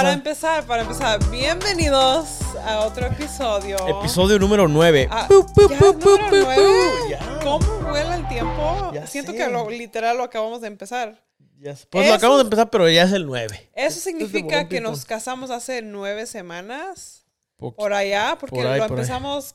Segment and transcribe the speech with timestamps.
[0.00, 3.76] Para empezar, para empezar, bienvenidos a otro episodio.
[3.86, 5.08] Episodio número 9.
[5.10, 7.18] Ah, ¿ya número nueve?
[7.42, 8.92] ¿Cómo vuela el tiempo?
[8.94, 9.36] Ya Siento sé.
[9.38, 11.22] que lo, literal lo acabamos de empezar.
[11.58, 11.86] Ya sé.
[11.90, 13.70] Pues Eso- lo acabamos de empezar, pero ya es el 9.
[13.74, 17.26] Eso significa que nos casamos hace nueve semanas
[17.58, 19.02] Poqu- por allá, porque Por ahí, lo por ahí.
[19.02, 19.54] empezamos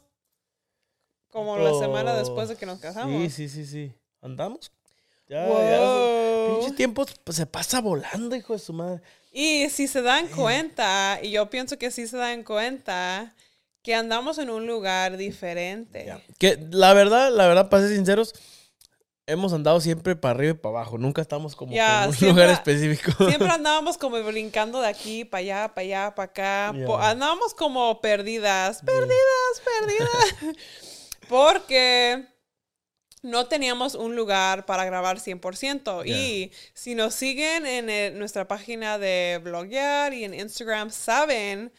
[1.32, 3.20] como la Oh, semana después de que nos casamos.
[3.24, 3.94] Sí, sí, sí, sí.
[4.22, 4.72] ¿Andamos?
[5.28, 5.58] Ya, Wow.
[5.64, 6.60] ya.
[6.60, 9.02] Pinche tiempo pues, se pasa volando, hijo de su madre.
[9.38, 13.36] Y si se dan cuenta, y yo pienso que sí se dan cuenta,
[13.82, 16.06] que andamos en un lugar diferente.
[16.06, 16.22] Ya.
[16.40, 18.34] Que la verdad, la verdad, para ser sinceros,
[19.28, 20.98] hemos andado siempre para arriba y para abajo.
[20.98, 23.12] Nunca estamos como que en un siempre- lugar específico.
[23.28, 26.68] Siempre andábamos como brincando de aquí para allá, para allá, para acá.
[26.70, 30.56] Andábamos como perdidas, perdidas, perdidas.
[31.28, 32.26] Porque
[33.26, 36.04] no teníamos un lugar para grabar 100%.
[36.06, 36.16] Ya.
[36.16, 41.72] Y si nos siguen en eh, nuestra página de bloguear y en Instagram, saben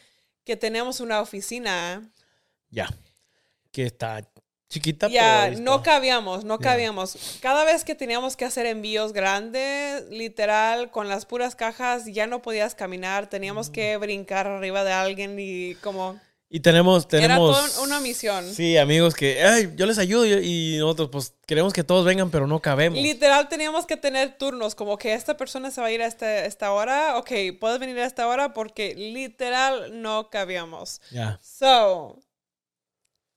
[0.45, 2.03] que tenemos una oficina.
[2.71, 2.89] ya.
[3.73, 4.27] Que está
[4.69, 7.39] chiquita, Ya, no cabíamos, no cabíamos.
[7.43, 12.41] Cada vez que teníamos que hacer envíos grandes, literal, con las puras cajas, ya no
[12.43, 13.29] podías caminar, Mm.
[13.29, 16.19] teníamos que brincar arriba de alguien y como...
[16.49, 17.73] Y tenemos, Era tenemos...
[17.73, 18.55] toda una misión.
[18.55, 22.47] Sí, amigos que, ay, yo les ayudo y nosotros pues queremos que todos vengan, pero
[22.47, 22.99] no cabemos.
[23.01, 26.45] Literal, teníamos que tener turnos, como que esta persona se va a ir a esta,
[26.45, 31.01] esta hora, ok, puedes venir a esta hora porque literal no cabíamos.
[31.11, 31.41] Ya.
[31.43, 32.17] So,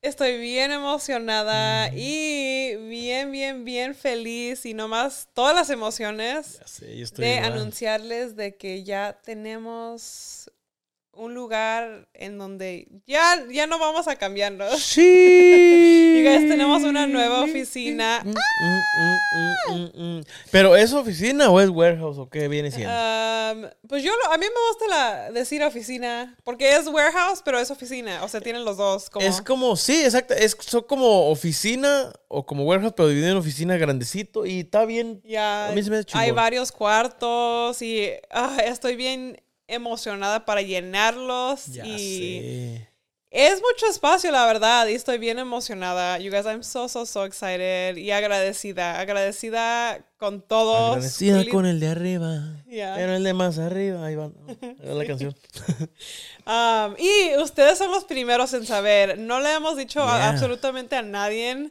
[0.04, 1.96] estoy bien emocionada Mm.
[1.98, 7.36] y bien, bien, bien feliz y nomás todas las emociones Ya sé, yo estoy de
[7.38, 7.54] igual.
[7.54, 10.52] anunciarles de que ya tenemos
[11.20, 14.80] un lugar en donde ya, ya no vamos a cambiarnos.
[14.82, 16.22] Sí.
[16.24, 18.24] Guys, tenemos una nueva oficina.
[18.24, 20.22] Mm, mm, mm.
[20.52, 22.94] Pero es oficina o es warehouse o qué viene siendo?
[22.94, 27.60] Um, pues yo, lo- a mí me gusta la, decir oficina, porque es warehouse, pero
[27.60, 28.24] es oficina.
[28.24, 29.10] O sea, tienen los dos.
[29.10, 33.38] Como, Es como, sí, exacto, es son como oficina o como warehouse, pero dividido en
[33.38, 35.22] oficina grandecito y está bien.
[35.24, 40.62] Ya, A mí se me hace hay varios cuartos y ah, estoy bien emocionada para
[40.62, 41.68] llenarlos.
[41.68, 42.90] Ya y sé.
[43.32, 46.20] es mucho espacio, la verdad, y estoy bien emocionada.
[46.20, 49.00] You guys, I'm so, so, so excited y agradecida.
[49.00, 50.98] Agradecida con todos.
[50.98, 52.42] Agradecida con el de arriba.
[52.68, 54.32] Pero el de más arriba, ahí va.
[54.82, 55.36] Era la canción.
[56.46, 59.20] Um, y ustedes son los primeros en saber.
[59.20, 61.70] No le hemos dicho a- absolutamente a nadie.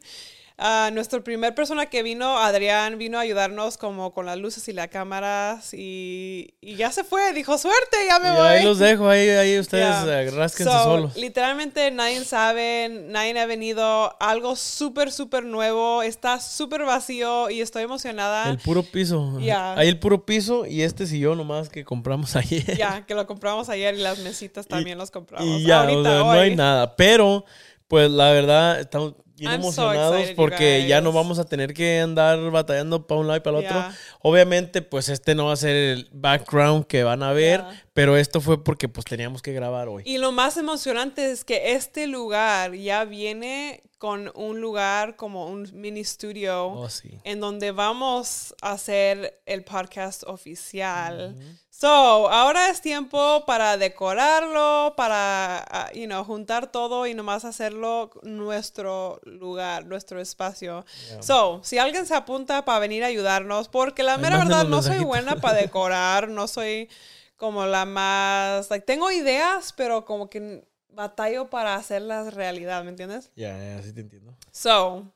[0.60, 4.72] Ah, nuestra primer persona que vino, Adrián, vino a ayudarnos como con las luces y
[4.72, 7.32] las cámaras y, y ya se fue.
[7.32, 8.40] Dijo, suerte, ya me Y voy.
[8.48, 10.30] ahí los dejo, ahí, ahí ustedes Yeah.
[10.32, 11.16] rásquense So, solos.
[11.16, 14.16] Literalmente nadie sabe, nadie ha venido.
[14.18, 16.02] Algo súper, súper nuevo.
[16.02, 18.50] Está súper vacío y estoy emocionada.
[18.50, 19.38] El puro piso.
[19.38, 19.74] Ya.
[19.74, 22.76] Ahí el puro piso y este sillón nomás que compramos ayer.
[22.76, 25.46] Ya, que lo compramos ayer y las mesitas también los compramos.
[25.48, 26.96] Y ya, Ahorita, o sea, no hay nada.
[26.96, 27.44] Pero,
[27.86, 31.44] pues la verdad, estamos bien I'm so emocionados excited, you porque ya no vamos a
[31.44, 33.78] tener que andar batallando para un lado y para el otro.
[33.78, 33.96] Yeah.
[34.20, 37.82] Obviamente, pues este no va a ser el background que van a ver, Yeah.
[37.94, 40.02] pero esto fue porque pues teníamos que grabar hoy.
[40.04, 45.68] Y lo más emocionante es que este lugar ya viene con un lugar como un
[45.72, 47.18] mini studio Oh, sí.
[47.24, 51.34] en donde vamos a hacer el podcast oficial.
[51.80, 58.10] So, ahora es tiempo para decorarlo, para, ah, you know, juntar todo y nomás hacerlo
[58.24, 60.84] nuestro lugar, nuestro espacio.
[61.20, 64.98] So, si alguien se apunta para venir a ayudarnos, porque la mera verdad no soy
[65.04, 66.88] buena para decorar, no soy
[67.36, 73.30] como la más, like, tengo ideas, pero como que batallo para hacerlas realidad, ¿me entiendes?
[73.36, 74.34] Ya, ya, sí te entiendo.
[74.50, 75.06] So,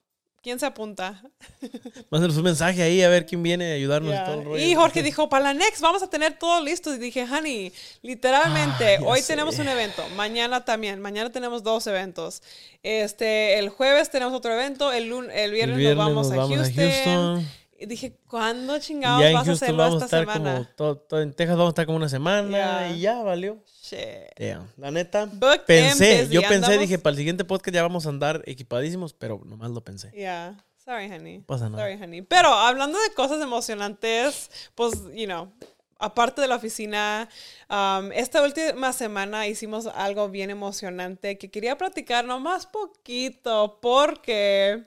[0.42, 1.22] ¿quién se apunta?
[2.10, 4.25] Mándenos un mensaje ahí a ver quién viene a ayudarnos y Ya.
[4.25, 4.64] todo el rollo.
[4.64, 6.92] Y Jorge dijo, para la next vamos a tener todo listo.
[6.94, 7.72] Y dije, honey,
[8.03, 9.28] literalmente, Ah, hoy sé.
[9.28, 12.42] tenemos un evento, mañana también, mañana tenemos dos eventos.
[12.82, 16.75] Este, el jueves tenemos otro evento, el, lun- el El viernes, nos vamos, a, Houston.
[16.75, 17.48] Houston.
[17.78, 20.54] Y dije, ¿cuándo chingados vas a hacerlo vamos a esta estar semana?
[20.54, 23.58] como, todo, todo- en Texas vamos a estar como una semana y ya valió.
[23.92, 24.38] Shit.
[24.38, 24.69] Damn.
[24.76, 28.08] La neta, Booked pensé, yo pensé, andamos- dije, para el siguiente podcast ya vamos a
[28.08, 30.11] andar equipadísimos, pero nomás lo pensé.
[30.12, 30.56] Yeah.
[30.84, 31.40] Sorry, honey.
[31.40, 31.82] pasa nada.
[31.84, 32.22] Sorry, honey.
[32.22, 35.52] Pero hablando de cosas emocionantes, pues, you know,
[35.99, 37.28] aparte de la oficina,
[37.70, 44.82] um, esta última semana hicimos algo bien emocionante que quería platicar nomás poquito porque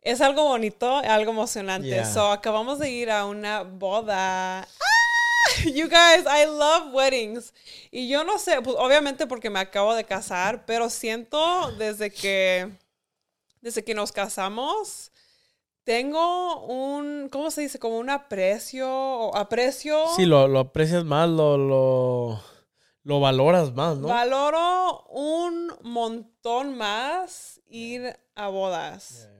[0.00, 1.88] es algo bonito, algo emocionante.
[1.88, 2.10] Yeah.
[2.10, 4.60] So, acabamos de ir a una boda.
[4.62, 4.66] ¡Ah!
[5.74, 7.52] You guys, I love weddings.
[7.90, 12.70] Y yo no sé, pues obviamente porque me acabo de casar, pero siento desde que
[13.60, 15.10] desde que nos casamos
[15.88, 17.78] tengo un, ¿cómo se dice?
[17.78, 20.04] Como un aprecio, o aprecio.
[20.16, 22.42] Sí, lo, lo aprecias más, lo, lo,
[23.04, 24.08] lo valoras más, ¿no?
[24.08, 29.30] Valoro un montón más ir a bodas.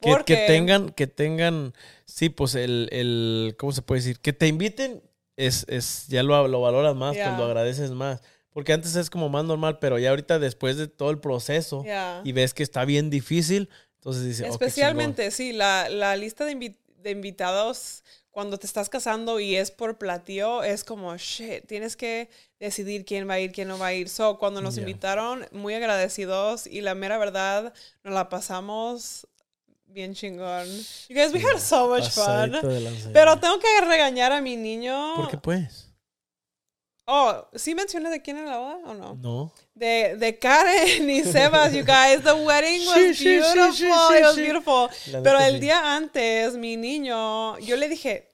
[0.00, 1.74] Que, que tengan, que tengan,
[2.06, 4.18] sí, pues el, el, ¿cómo se puede decir?
[4.18, 5.02] Que te inviten,
[5.36, 7.24] es, es, ya lo, lo valoras más, Ya.
[7.26, 8.20] pues lo agradeces más.
[8.52, 11.84] Porque antes es como más normal, pero ya ahorita después de todo el proceso
[12.24, 16.52] y ves que está bien difícil, entonces dices, "Oh, Especialmente, sí, la, la lista de,
[16.56, 21.96] invi- de invitados cuando te estás casando y es por platillo, es como, shit, tienes
[21.96, 22.28] que
[22.60, 24.08] decidir quién va a ir, quién no va a ir.
[24.08, 27.72] So, cuando nos invitaron, muy agradecidos y la mera verdad,
[28.04, 29.26] nos la pasamos
[29.92, 30.66] bien chingón.
[31.08, 32.52] You guys, we had so much fun.
[33.12, 35.14] Pero tengo que regañar a mi niño.
[35.16, 35.88] ¿Por qué pues?
[37.04, 39.14] Oh, ¿sí mencioné de quién era la boda o no?
[39.16, 39.52] No.
[39.74, 42.22] De, de Karen y Sebas, you guys.
[42.22, 44.16] The wedding was beautiful.
[44.16, 44.88] It was beautiful.
[45.22, 48.31] Pero el día antes, mi niño, yo le dije,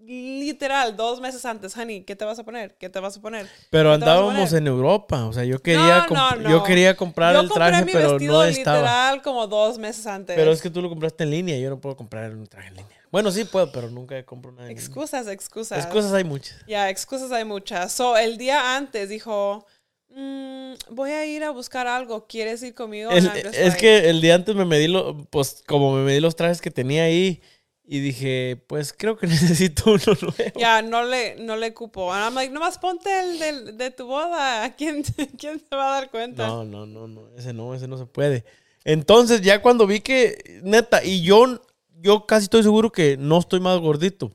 [0.00, 2.76] literal, dos meses antes, honey, ¿qué te vas a poner?
[2.78, 3.46] ¿Qué te vas a poner?
[3.70, 4.62] Pero ¿Qué te vas a andábamos poner?
[4.62, 6.50] en Europa, o sea, yo quería, No, no, no.
[6.50, 8.78] yo quería comprar yo el traje, mi pero no estaba.
[8.78, 10.36] literal como dos meses antes.
[10.36, 12.74] Pero es que tú lo compraste en línea, yo no puedo comprar un traje en
[12.76, 12.96] línea.
[13.10, 14.70] Bueno, sí puedo, pero nunca compro nada.
[14.70, 15.84] Excusas, excusas.
[15.84, 16.58] Excusas hay muchas.
[16.66, 17.92] Ya, excusas hay muchas.
[17.92, 19.66] So, el día antes dijo,
[20.10, 23.10] "Mm, voy a ir a buscar algo, ¿quieres ir conmigo?
[23.10, 26.36] El- es like, que el día antes me medí, lo, pues como me medí los
[26.36, 27.40] trajes que tenía ahí
[27.90, 30.34] y dije, pues creo que necesito uno nuevo.
[30.60, 32.12] Ya, no le, no le cupo.
[32.12, 34.74] And I'm like, nomás ponte el del- de, tu boda.
[34.76, 35.02] ¿Quién,
[35.38, 36.46] ¿Quién se va a dar cuenta?
[36.46, 38.44] No, no, no, no, ese no, ese no se puede.
[38.84, 41.62] Entonces ya cuando vi que, neta, y yo,
[42.00, 44.32] yo casi estoy seguro que no estoy más gordito.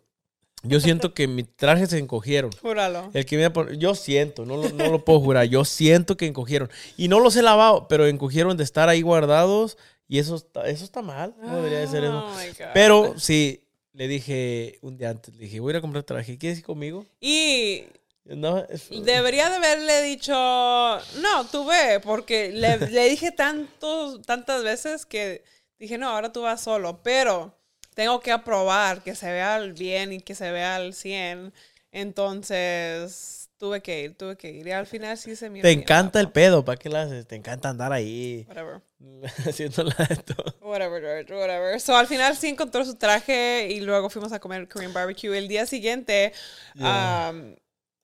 [0.66, 2.50] Yo siento que mis trajes se encogieron.
[2.62, 3.12] Júralo.
[3.14, 6.26] El que me poner- yo siento, no lo, no lo puedo jurar, yo siento que
[6.26, 6.70] encogieron.
[6.98, 9.78] Y no los he lavado, pero encogieron de estar ahí guardados
[10.08, 12.26] y eso está, eso está mal, no debería de ser eso.
[12.26, 12.38] Oh.
[12.74, 13.64] Pero sí,
[13.94, 16.66] le dije un día antes, le dije, voy a ir a comprar traje, ¿quieres ir
[16.66, 17.06] conmigo?
[17.20, 17.86] Y
[18.26, 24.64] No, es- debería de haberle dicho, no, tú ve, porque le, le dije tantos, tantas
[24.64, 25.44] veces que
[25.80, 27.54] dije, no, ahora tú vas solo, pero
[27.94, 31.54] tengo que aprobar que se vea al bien y que se vea al 100.
[31.92, 34.68] Entonces, tuve que ir, tuve que ir.
[34.68, 37.28] Y al final sí se mira te encanta el pedo, ¿para qué lo haces?
[37.28, 38.82] Te encanta andar ahí Whatever.
[39.48, 40.56] haciéndola de todo.
[40.62, 41.80] Whatever, George, whatever.
[41.80, 45.38] So, al final sí encontró su traje y luego fuimos a comer Korean barbecue.
[45.38, 46.34] El día siguiente,
[46.76, 47.56] um,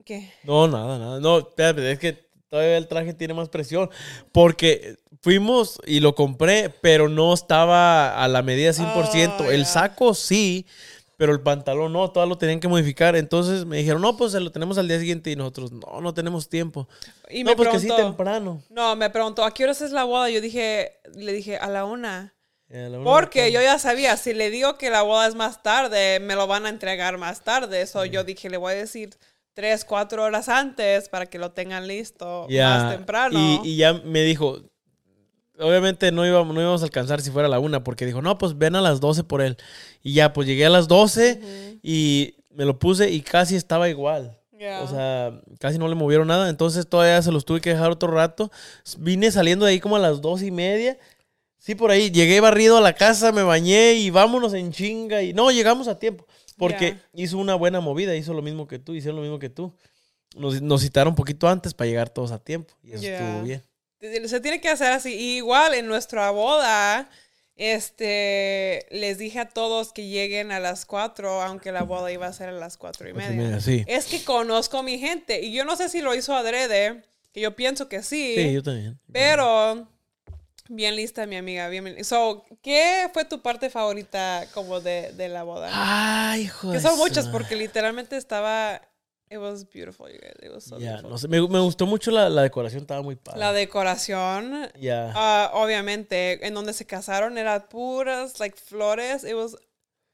[0.06, 0.32] ¿qué?
[0.44, 1.20] No, nada, nada.
[1.20, 3.90] No, espérate, es que todavía el traje tiene más presión.
[4.32, 9.36] Porque fuimos y lo compré, pero no estaba a la medida 100%.
[9.40, 10.66] Oh, el saco sí,
[11.20, 13.18] pero el pantalón no, todo lo tenían que modificar.
[13.18, 15.30] Entonces me dijeron, no, pues se lo tenemos al día siguiente.
[15.30, 16.88] Y nosotros, no, no tenemos tiempo.
[17.30, 18.64] Y no, me pues que sí preguntó, temprano.
[18.70, 20.30] no, me preguntó, ¿a qué horas es la boda?
[20.30, 22.36] Yo dije, le dije, a la una.
[23.04, 26.48] Porque yo ya sabía, si le digo que la boda es más tarde, me lo
[26.48, 27.86] van a entregar más tarde.
[27.86, 29.10] So yo dije, le voy a decir
[29.54, 33.38] tres, cuatro horas antes para que lo tengan listo Ya, más temprano.
[33.62, 34.62] Y, y ya me dijo,
[35.60, 38.38] obviamente no íbamos, no íbamos a alcanzar si fuera a la una, porque dijo, no,
[38.38, 39.58] pues ven a las 12 por él.
[40.02, 44.38] Y ya, pues llegué a las 12 y me lo puse y casi estaba igual.
[44.82, 48.12] O sea, casi no le movieron nada, entonces todavía se los tuve que dejar otro
[48.12, 48.52] rato.
[48.98, 50.98] Vine saliendo de ahí como a las dos y media.
[51.60, 55.22] Sí, por ahí, llegué barrido a la casa, me bañé y vámonos en chinga.
[55.22, 56.26] Y no, llegamos a tiempo.
[56.58, 59.74] Porque hizo una buena movida, hizo lo mismo que tú, hicieron lo mismo que tú.
[60.36, 62.74] Nos, nos citaron un poquito antes para llegar todos a tiempo.
[62.84, 63.64] Y eso estuvo bien.
[64.00, 65.14] Se tiene que hacer así.
[65.14, 67.10] Y igual en nuestra boda,
[67.56, 72.34] este, les dije a todos que lleguen a las cuatro, aunque la boda iba a
[72.34, 73.32] ser a las cuatro y media.
[73.36, 73.84] media, sí.
[73.88, 77.04] Es que conozco a mi gente y yo no sé si lo hizo adrede,
[77.34, 78.98] que yo pienso que sí, Sí, yo también.
[79.12, 79.88] pero
[80.70, 85.44] bien lista mi amiga, bien, So, ¿qué fue tu parte favorita como de, de la
[85.44, 85.70] boda?
[85.74, 88.82] Ay, hijo que son muchas porque literalmente estaba,
[89.30, 91.10] it was beautiful, you guys, it was so Ya, beautiful.
[91.12, 93.40] no sé, me, me gustó mucho la, la decoración, estaba muy padre.
[93.40, 95.12] La decoración, Ya.
[95.16, 99.24] Ah, obviamente, en donde se casaron eran puras, like, flores.
[99.24, 99.56] It was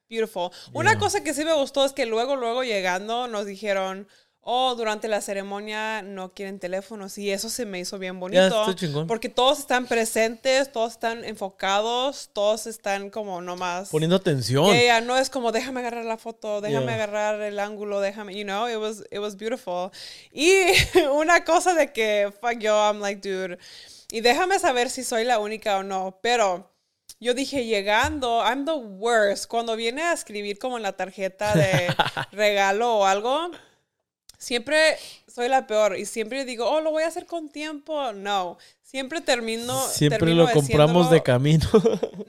[0.09, 0.51] beautiful.
[0.73, 0.99] Una Yeah.
[0.99, 4.07] cosa que sí me gustó es que luego, luego llegando nos dijeron,
[4.47, 7.17] oh, durante la ceremonia no quieren teléfonos.
[7.17, 8.71] Y eso se me hizo bien bonito.
[8.73, 9.07] chingón.
[9.07, 13.89] Porque todos están presentes, todos están enfocados, todos están como nomás...
[13.89, 14.65] Poniendo atención.
[14.67, 16.93] Yeah, yeah, no es como déjame agarrar la foto, déjame Yeah.
[16.95, 19.89] agarrar el ángulo, déjame, you know, it was it was beautiful.
[20.31, 20.51] Y
[21.11, 23.57] una cosa de que fuck yo, I'm like, dude,
[24.11, 26.71] y déjame saber si soy la única o no, pero
[27.19, 31.87] yo dije llegando, I'm the worst cuando viene a escribir como en la tarjeta de
[32.31, 33.49] regalo o algo.
[34.45, 34.95] Siempre
[35.27, 38.13] soy la peor y siempre digo, oh, lo voy a hacer con tiempo.
[38.13, 39.75] No, siempre termino.
[39.87, 41.67] Siempre termino lo compramos de camino.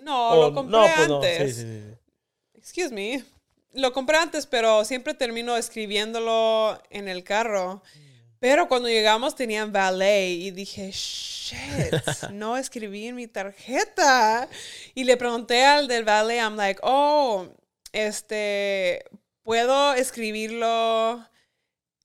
[0.02, 1.56] No, O- lo compré no, pues no, antes.
[1.56, 2.58] sí, sí, sí.
[2.58, 3.22] excuse me.
[3.74, 7.82] Lo compré antes, pero siempre termino escribiéndolo en el carro.
[8.38, 11.60] Pero cuando llegamos tenían valet y dije, shit,
[12.32, 14.48] no escribí en mi tarjeta.
[14.94, 17.46] Y le pregunté al del valet, I'm like, oh,
[17.92, 19.04] este,
[19.42, 21.22] ¿puedo escribirlo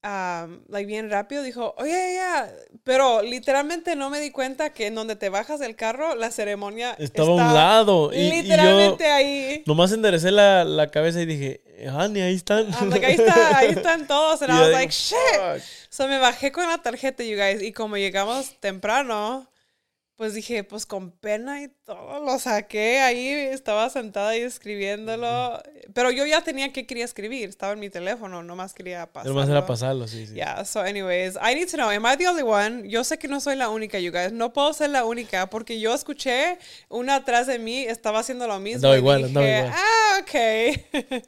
[0.03, 1.43] um, like bien rápido?
[1.43, 2.53] Dijo, oye, oh, ya,
[2.84, 6.96] pero literalmente no me di cuenta que en donde te bajas del carro, la ceremonia
[6.98, 8.12] estaba a un lado.
[8.13, 9.63] Y, literalmente ahí.
[9.65, 11.62] Nomás enderecé la, la, cabeza y dije,
[11.93, 12.70] honey, ahí están.
[12.89, 14.41] like, ahí, está, ahí están todos.
[14.41, 15.62] And I was like, shit.
[15.89, 17.62] So me bajé con la tarjeta, you guys.
[17.62, 19.50] Y como llegamos temprano,
[20.22, 25.60] pues dije, pues con pena y todo, lo saqué ahí, estaba sentada y escribiéndolo,
[25.96, 29.34] pero yo ya tenía que quería escribir, estaba en mi teléfono, nomás quería pasarlo.
[29.34, 30.36] Nomás era pasarlo, sí, sí.
[30.36, 32.88] Yeah, so anyways, I need to know, am I the only one?
[32.88, 35.80] Yo sé que no soy la única, you guys, no puedo ser la única, porque
[35.80, 38.88] yo escuché una atrás de mí, estaba haciendo lo mismo.
[38.88, 39.74] No, igual, no, igual.
[39.74, 41.24] Ah, ok.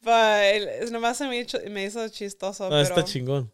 [0.00, 3.52] But nomás se me hizo, me hizo chistoso, no, está chingón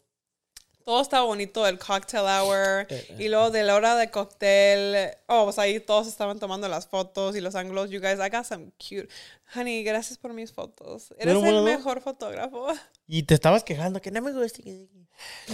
[0.83, 5.45] todo está bonito, el cocktail hour, eh, y luego de la hora de cóctel, oh,
[5.45, 7.89] pues ahí todos estaban tomando las fotos y los ángulos.
[7.89, 9.07] You guys, I got some cute.
[9.55, 11.13] Honey, gracias por mis fotos.
[11.17, 12.67] Eres el mejor fotógrafo.
[13.07, 14.61] Y te estabas quejando que no me gusta.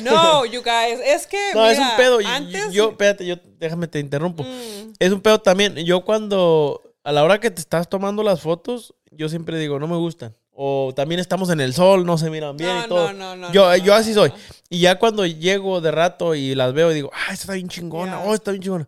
[0.02, 1.52] No, you guys, es que.
[1.54, 2.20] No, es un pedo.
[2.26, 2.74] Antes...
[2.74, 4.44] Yo, espérate, yo, déjame te interrumpo.
[4.44, 4.94] Mm.
[5.00, 5.76] Es un pedo también.
[5.78, 9.88] Yo cuando, a la hora que te estás tomando las fotos, yo siempre digo, no
[9.88, 10.36] me gustan.
[10.58, 13.12] O también estamos en el sol, no se miran bien y todo.
[13.12, 14.32] No, no, yo, yo así soy.
[14.70, 17.68] Y ya cuando llego de rato y las veo y digo, ah, esta está bien
[17.68, 18.88] chingona, oh, está bien chingona.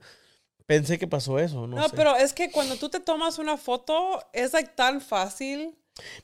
[0.65, 4.21] Pensé que pasó eso, no, no pero es que cuando tú te tomas una foto,
[4.31, 5.75] es like, tan fácil.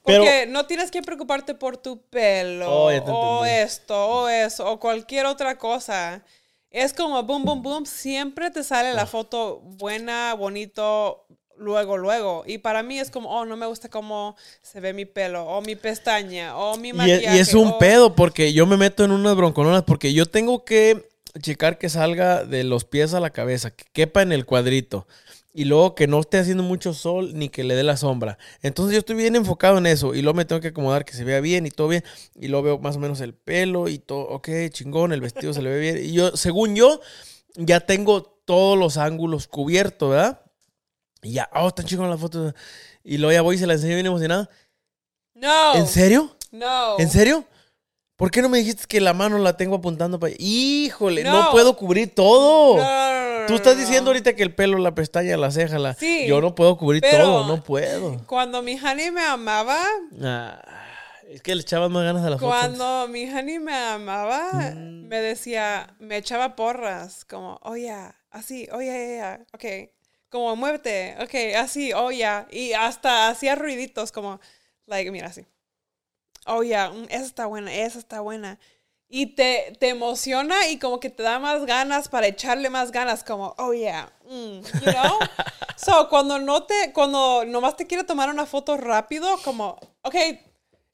[0.01, 2.91] Porque no tienes que preocuparte por tu pelo, oh, o
[3.45, 6.23] esto, o eso, o cualquier otra cosa.
[6.69, 9.07] Es como boom, boom, boom, siempre te sale la ah.
[9.07, 11.25] foto buena, bonito,
[11.57, 12.43] luego, luego.
[12.45, 15.61] Y para mí es como, oh, no me gusta cómo se ve mi pelo, o
[15.61, 17.37] mi pestaña, o mi maquillaje.
[17.37, 21.09] Y, es un pedo porque yo me meto en unas broncononas porque yo tengo que
[21.41, 25.07] checar que salga de los pies a la cabeza, que quepa en el cuadrito.
[25.55, 28.39] Y luego que no esté haciendo mucho sol ni que le dé la sombra.
[28.63, 30.15] Entonces yo estoy bien enfocado en eso.
[30.15, 32.03] Y luego me tengo que acomodar que se vea bien y todo bien.
[32.35, 34.27] Y luego veo más o menos el pelo y todo.
[34.29, 36.03] Ok, chingón, el vestido se le ve bien.
[36.03, 36.99] Y yo, según yo,
[37.55, 40.42] ya tengo todos los ángulos cubiertos, ¿verdad?
[41.23, 42.53] Y ya, oh, están chicos las fotos.
[43.03, 44.49] Y luego ya voy y se la enseño bien emocionada.
[45.33, 45.75] No.
[45.75, 46.35] ¿En serio?
[46.51, 46.99] No.
[46.99, 47.45] ¿En serio?
[48.15, 51.75] ¿Por qué no me dijiste que la mano la tengo apuntando para Híjole, no, puedo
[51.75, 52.77] cubrir todo.
[52.77, 55.93] No, Tú estás diciendo ahorita que el pelo, la pestaña, la ceja, la...
[55.95, 58.17] Sí, Yo no puedo cubrir todo, no puedo.
[58.27, 59.83] Cuando mi honey me amaba...
[60.21, 60.61] Ah,
[61.27, 62.47] es que le echabas más ganas a la foto.
[62.47, 65.07] Cuando mi honey me amaba, mm.
[65.07, 67.91] me decía, me echaba porras, como, oye,
[68.29, 69.65] así, oye, oh, ok
[70.33, 74.39] como muévete, ok, así, oh ya, y hasta hacía ruiditos como,
[74.87, 75.45] like, mira así,
[76.47, 78.59] oh ya, mm, esa está buena, esa está buena.
[79.07, 83.23] Y te, te emociona y como que te da más ganas para echarle más ganas,
[83.23, 85.19] como, oh yeah, mm", you know?
[85.77, 90.15] so, cuando no te, cuando nomás te quiere tomar una foto rápido, como, ok,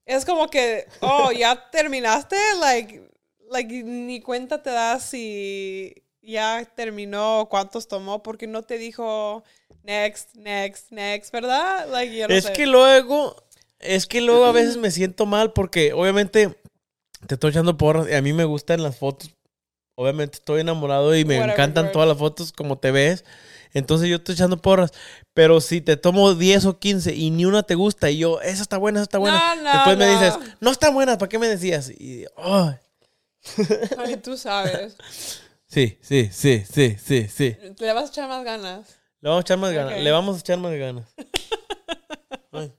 [0.05, 3.09] es como que, oh, ya terminaste, like,
[3.49, 9.43] like, ni cuenta te das si ya terminó, cuántos tomó, porque no te dijo
[9.83, 11.87] next, next, next, ¿verdad?
[12.29, 13.35] es que luego,
[13.79, 16.57] es que luego a veces me siento mal porque obviamente
[17.27, 19.31] te estoy echando porras y a mí me gustan las fotos.
[19.95, 23.25] Obviamente estoy enamorado y me encantan todas las fotos como te ves.
[23.73, 24.91] Entonces yo estoy echando porras.
[25.33, 28.61] Pero si te tomo 10 o 15 y ni una te gusta y yo, esa
[28.61, 29.55] está buena, esa está buena.
[29.55, 31.89] Después me dices, no está buena, ¿para qué me decías?
[31.89, 32.73] Y, oh.
[33.97, 34.95] Ay, tú sabes.
[35.69, 37.55] Sí, sí, sí, sí, sí, sí.
[37.77, 38.99] ¿Le vas a echar más ganas?
[39.21, 39.99] Le vamos a echar más ganas.
[39.99, 41.13] Le vamos a echar más ganas.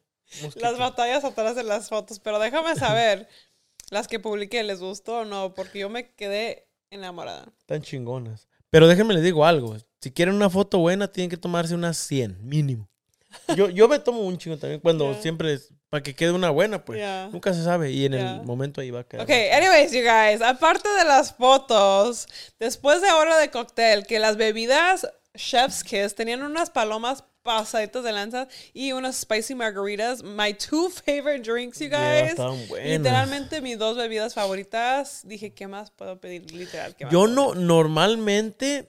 [0.57, 3.29] las batallas atrás de las fotos, pero déjame saber
[3.91, 5.55] las que publiqué, ¿les gustó o no?
[5.55, 7.53] Porque yo me quedé enamorada.
[7.67, 8.49] Tan chingonas.
[8.71, 9.77] Pero déjenme les digo algo.
[10.01, 12.90] Si quieren una foto buena, tienen que tomarse unas 100, mínimo.
[13.57, 15.59] Yo, yo me tomo un chingo también cuando siempre
[15.89, 17.01] para que quede una buena, pues.
[17.33, 17.91] Nunca se sabe.
[17.91, 19.25] Y en el momento ahí va a quedar.
[19.25, 20.41] Ok, anyways, you guys.
[20.41, 22.27] Aparte de las fotos,
[22.59, 25.07] después de hora de cóctel, que las bebidas
[25.37, 30.23] Chef's Kiss tenían unas palomas pasaditas de lanzas y unas spicy margaritas.
[30.23, 32.37] My two favorite drinks, you guys.
[32.85, 35.23] Literalmente mis dos bebidas favoritas.
[35.25, 36.51] Dije, ¿qué más puedo pedir?
[36.53, 36.95] Literal.
[37.11, 38.87] Yo no, normalmente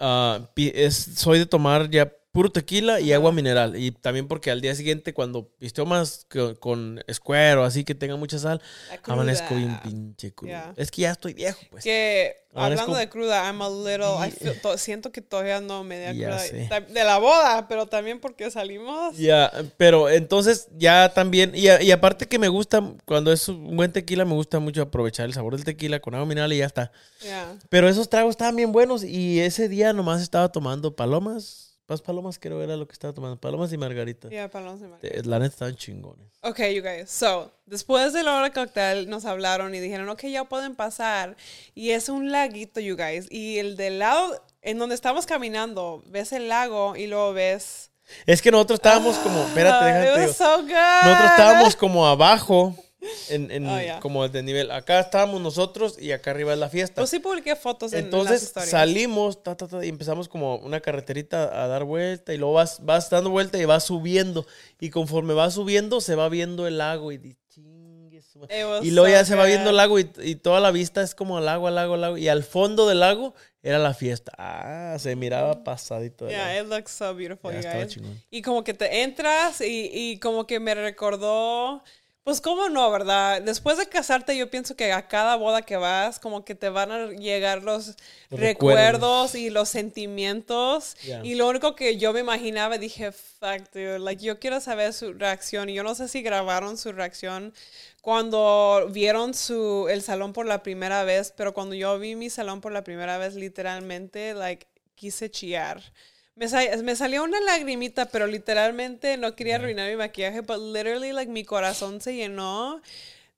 [0.00, 0.44] uh,
[0.90, 3.76] soy de tomar ya puro tequila y agua mineral.
[3.76, 8.16] Y también porque al día siguiente, cuando pisteo más co- con escuero, así que tenga
[8.16, 8.60] mucha sal,
[9.04, 10.50] amanezco bien pinche crudo.
[10.50, 10.74] Yeah.
[10.76, 11.82] Es que ya estoy viejo, pues.
[11.82, 14.14] Que Amanezco- hablando de cruda, I'm a little.
[14.24, 16.38] I Y- feel- to- siento que todavía no me da cruda.
[16.38, 16.68] sé.
[16.90, 19.16] De la boda, pero también porque salimos.
[19.16, 24.24] Ya, pero entonces ya también, y, aparte que me gusta, cuando es un buen tequila,
[24.24, 26.92] me gusta mucho aprovechar el sabor del tequila con agua mineral y ya está.
[27.22, 27.56] Yeah.
[27.68, 31.65] Pero esos tragos estaban bien buenos y ese día nomás estaba tomando palomas.
[31.88, 33.40] Más palomas creo era lo que estaba tomando.
[33.40, 34.28] Palomas y margarita.
[34.28, 34.98] Yeah, palomas de mar.
[35.02, 36.26] Eh, La neta estaban chingones.
[36.42, 37.08] Ok, you guys.
[37.08, 41.36] So, después de la hora cóctel nos hablaron y dijeron, ok, ya pueden pasar.
[41.74, 43.26] Y es un laguito, you guys.
[43.30, 47.90] Y el del lado, en donde estamos caminando, ves el lago y luego ves...
[48.24, 50.62] Es que nosotros estábamos como, espérate, Ah, déjate so.
[50.62, 52.74] Nosotros estábamos como abajo,
[53.28, 54.00] en, en- Oh, yeah.
[54.00, 54.70] como de nivel.
[54.70, 57.00] Acá estábamos nosotros y acá arriba es la fiesta.
[57.00, 60.56] Pues sí publiqué fotos en, en las Entonces salimos ta, ta, ta, y empezamos como
[60.56, 64.46] una carreterita a dar vuelta y luego vas, vas dando vuelta y vas subiendo.
[64.80, 67.36] Y conforme vas subiendo se va viendo el lago y
[68.82, 71.14] Y luego ya so se va viendo el lago y, y toda la vista es
[71.14, 72.18] como al lago, al lago, al lago.
[72.18, 74.32] Y al fondo del lago era la fiesta.
[74.36, 76.26] Ah, se miraba pasadito.
[76.26, 76.66] de Yeah, lago.
[76.66, 78.16] it looks so beautiful, Ya, you guys.
[78.30, 81.82] Y como que te entras y, y como que me recordó,
[82.26, 83.40] pues cómo no, ¿verdad?
[83.40, 86.90] Después de casarte yo pienso que a cada boda que vas como que te van
[86.90, 87.94] a llegar los,
[88.32, 90.96] recuerdos y los sentimientos.
[91.04, 91.24] Yeah.
[91.24, 95.12] Y lo único que yo me imaginaba, dije, fuck, dude, like yo quiero saber su
[95.12, 95.68] reacción.
[95.68, 97.54] Y yo no sé si grabaron su reacción
[98.00, 102.60] cuando vieron su, el salón por la primera vez, pero cuando yo vi mi salón
[102.60, 104.66] por la primera vez, literalmente, like,
[104.96, 105.80] quise chillar.
[106.36, 111.12] Me, sa- me salió una lagrimita, pero literalmente no quería arruinar mi maquillaje, but literally,
[111.12, 112.80] like, mi corazón se llenó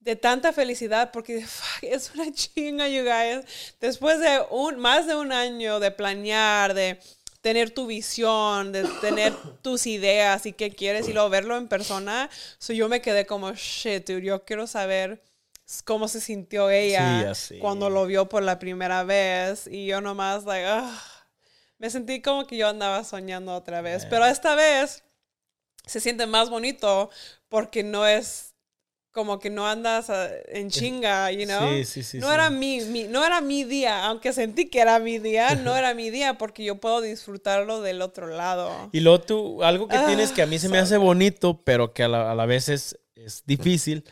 [0.01, 3.47] de tanta felicidad porque fuck, es una chinga, you guys.
[3.81, 6.99] Después de un, más de un año de planear, de
[7.41, 12.29] tener tu visión, de tener tus ideas y qué quieres y luego verlo en persona,
[12.59, 15.23] so yo me quedé como, shit, dude, yo quiero saber
[15.85, 17.59] cómo se sintió ella sé.
[17.61, 20.67] cuando lo vio por la primera vez y yo nomás, like,
[21.79, 25.05] me sentí como que yo andaba soñando otra vez, pero esta vez
[25.87, 27.11] se siente más bonito
[27.49, 28.55] porque no es
[29.13, 31.67] como que no andas ah, en chinga, you know?
[31.69, 32.21] Sí, sí, sí.
[32.21, 32.35] no sí.
[32.35, 35.95] era mi, mi- no era mi día, aunque sentí que era mi día, no era
[35.95, 38.91] mi día porque yo puedo disfrutarlo del otro lado.
[38.93, 41.93] Y luego tú, algo que Ah, tienes que a mí se me hace bonito, pero
[41.95, 44.05] que a la, a la vez es, es difícil,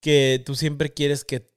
[0.00, 1.53] que tú siempre quieres que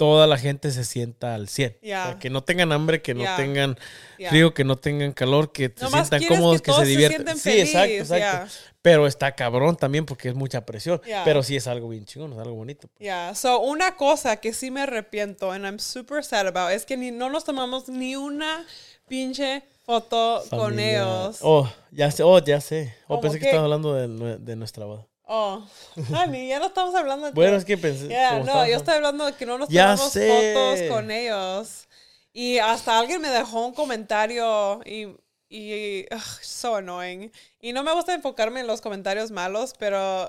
[0.00, 1.76] toda la gente se sienta al 100.
[1.82, 2.04] Ya.
[2.04, 3.36] O sea, que no tengan hambre, que no Ya.
[3.36, 3.76] tengan
[4.18, 4.30] Ya.
[4.30, 7.36] frío, que no tengan calor, que se Nomás sientan cómodos, que que, se se diviertan.
[7.38, 8.16] sienten sí, exacto, exacto.
[8.16, 8.48] ya.
[8.80, 11.02] Pero está cabrón también porque es mucha presión.
[11.06, 11.22] Ya.
[11.24, 12.88] Pero sí es algo bien chingón, es algo bonito.
[12.88, 12.98] pues.
[12.98, 16.96] Yeah, so una cosa que sí me arrepiento and I'm super sad about es que
[16.96, 18.64] ni, no nos tomamos ni una
[19.06, 21.40] pinche foto con ellos.
[21.42, 22.94] Oh, ya sé, oh, ya sé.
[23.04, 23.50] Oh, ¿Cómo pensé que qué?
[23.50, 23.92] estabas hablando
[24.38, 25.06] de nuestra boda.
[25.32, 25.64] Oh,
[26.10, 28.08] ya no estamos hablando de Bueno, es que pensé.
[28.08, 31.86] Yeah, no, yo estoy hablando de que no nos tomamos fotos con ellos.
[32.32, 35.06] Y hasta alguien me dejó un comentario y,
[35.48, 37.30] y ugh, so annoying.
[37.60, 40.28] Y no me gusta enfocarme en los comentarios malos, pero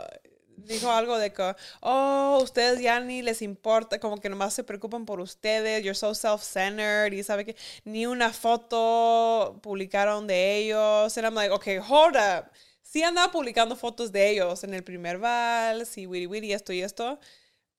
[0.56, 5.08] dijo algo de que, oh, ustedes ya ni les importa, como que nomás se preocupan
[5.08, 11.18] por ustedes, you're so self-centered, y sabe que ni una foto publicaron de ellos.
[11.18, 12.52] And I'm like, okay, hold up.
[12.92, 16.82] Sí andaba publicando fotos de ellos en el primer vals y wiri wiri, esto y
[16.82, 17.20] esto.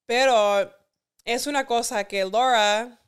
[0.07, 0.75] Pero
[1.27, 2.99] es una cosa que Laura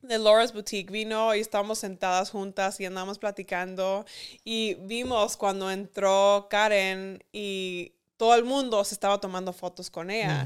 [0.00, 4.04] de Laura's Boutique vino y estábamos sentadas juntas y andamos platicando
[4.42, 10.44] y vimos cuando entró Karen y todo el mundo se estaba tomando fotos con ella.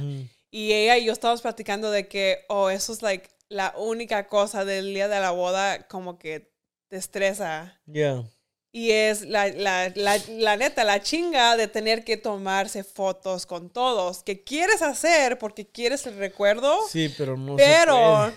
[0.51, 4.67] Y ella y yo estábamos platicando de que, oh, eso es like la única cosa
[4.67, 6.53] del día de la boda como que
[6.89, 7.81] te estresa.
[7.87, 8.25] Ya.
[8.73, 13.69] Y es la, la, la, la neta, la chinga de tener que tomarse fotos con
[13.71, 18.35] todos, que quieres hacer porque quieres el recuerdo, Sí, pero no se pero puede.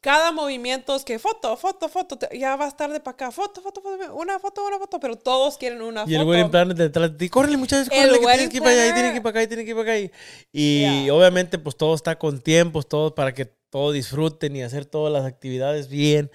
[0.00, 4.14] cada movimiento es que foto, foto, foto, ya vas tarde para acá, foto, foto, foto,
[4.16, 6.28] una foto, una foto, pero todos quieren una Y el foto.
[6.30, 8.88] wedding planner detrás de ti, córrele muchachos, El córrele, que tienes que ir para allá,
[8.88, 9.98] y tienes que ir para acá, y tienes que ir para acá.
[10.00, 10.10] Y,
[10.52, 11.14] y Yeah.
[11.14, 15.24] obviamente pues todo está con tiempos, todo para que todos disfruten y hacer todas las
[15.24, 16.30] actividades bien.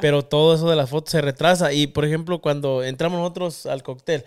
[0.00, 1.72] Pero todo eso de las fotos se retrasa.
[1.72, 4.24] Y por ejemplo, cuando entramos nosotros al cóctel,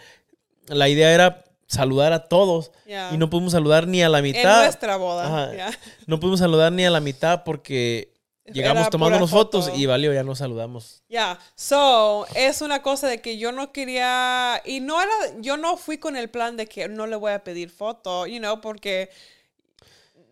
[0.68, 2.72] la idea era saludar a todos
[3.12, 4.64] y no pudimos saludar ni a la en mitad.
[4.64, 5.72] nuestra boda.
[6.08, 8.14] No pudimos saludar ni a la mitad porque
[8.46, 9.78] llegamos Era tomándonos fotos foto.
[9.78, 11.04] y valió, ya no saludamos.
[11.10, 15.78] Ya, so, es una cosa de que yo no quería, y no era, yo no
[15.78, 19.10] fui con el plan de que no le voy a pedir foto, you know, porque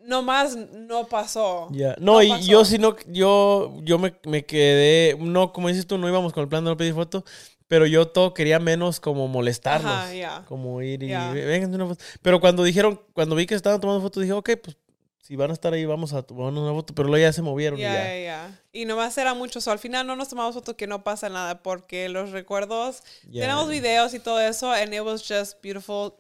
[0.06, 1.68] nomás no pasó.
[1.72, 1.96] Ya.
[2.00, 2.44] No, y pasó.
[2.48, 6.44] yo sí no, yo, yo me, me quedé, no, como dices tú, no íbamos con
[6.44, 7.24] el plan de no pedir foto,
[7.68, 9.92] Pero yo todo quería menos como molestarlos.
[9.92, 10.46] Ajá, ya.
[10.48, 11.32] Como ir y Ya.
[11.32, 12.04] vengan una foto.
[12.22, 14.78] Pero cuando dijeron, cuando vi que estaban tomando fotos, dije, ok, pues
[15.22, 16.94] si van a estar ahí, vamos a tomar una foto.
[16.94, 17.90] Pero luego ya se movieron Ya,
[18.20, 18.48] y ya.
[18.50, 18.62] ya.
[18.74, 19.60] Y nomás era mucho.
[19.62, 23.02] So, al final no nos tomamos fotos que no pasa nada porque los recuerdos.
[23.32, 23.42] Ya.
[23.44, 24.72] Tenemos videos y todo eso.
[24.72, 26.14] And it was just beautiful.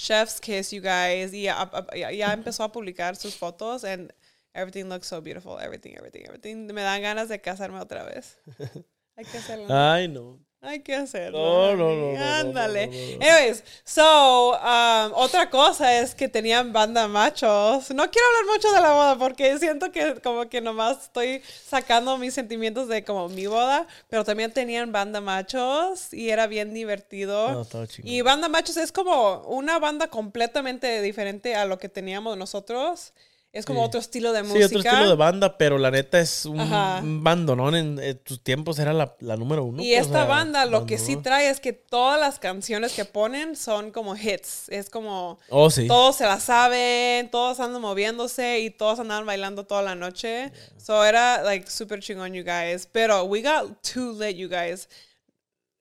[0.00, 1.32] Chef's kiss, you guys.
[1.32, 3.82] Y ya, ya- ya empezó a publicar sus fotos.
[3.82, 4.12] And
[4.54, 5.58] everything looks so beautiful.
[5.58, 6.66] Everything, everything, everything.
[6.72, 8.36] Me dan ganas de casarme otra vez.
[9.16, 9.66] Hay que hacerlo.
[9.68, 10.38] Ay, no.
[10.60, 11.38] Hay que hacerlo.
[11.38, 12.88] No, no, no, no, Ándale.
[12.88, 13.26] no, no.
[13.26, 17.92] Anyways, so, um, otra cosa es que tenían banda machos.
[17.92, 22.18] No quiero hablar mucho de la boda porque siento que como que nomás estoy sacando
[22.18, 27.64] mis sentimientos de como mi boda, pero también tenían banda machos y era bien divertido.
[28.02, 33.12] Y banda machos es como una banda completamente diferente a lo que teníamos nosotros.
[33.50, 33.86] Es como Sí.
[33.86, 34.66] otro estilo de Sí, música.
[34.66, 37.74] otro estilo de banda, pero la neta es un, un bandonón.
[37.74, 39.82] En, en tus tiempos era la, la número uno.
[39.82, 42.92] Y pues, esta o sea, banda lo que sí trae es que todas las canciones
[42.92, 44.68] que ponen son como hits.
[44.68, 45.86] Es como Oh, sí.
[45.88, 50.52] todos se la saben, todos andan moviéndose y todos andaban bailando toda la noche.
[50.76, 52.86] So era like super chingón, you guys.
[52.92, 54.88] Pero we got too lit, you guys.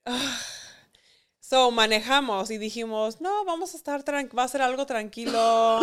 [1.39, 4.03] So manejamos y dijimos, no, vamos a estar
[4.38, 5.80] va a ser algo tranquilo.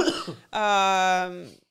[0.52, 1.46] Um,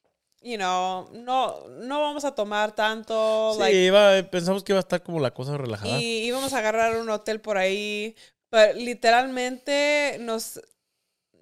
[0.43, 3.53] you know, no, no vamos a tomar tanto.
[3.53, 5.99] Sí, like, iba- pensamos que iba a estar como la cosa relajada.
[5.99, 8.15] y íbamos a agarrar un hotel por ahí.
[8.49, 10.61] Pero literalmente nos,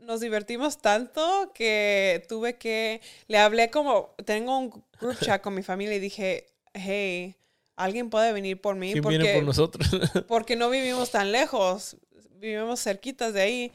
[0.02, 3.02] nos divertimos tanto que tuve que.
[3.28, 4.16] Le hablé como.
[4.26, 7.36] Tengo un group chat con mi familia y dije, hey,
[7.76, 9.88] alguien puede venir por mí ¿Quién viene por porque, nosotros?
[10.28, 11.98] porque no vivimos tan lejos.
[12.36, 13.72] Vivimos cerquitas de ahí.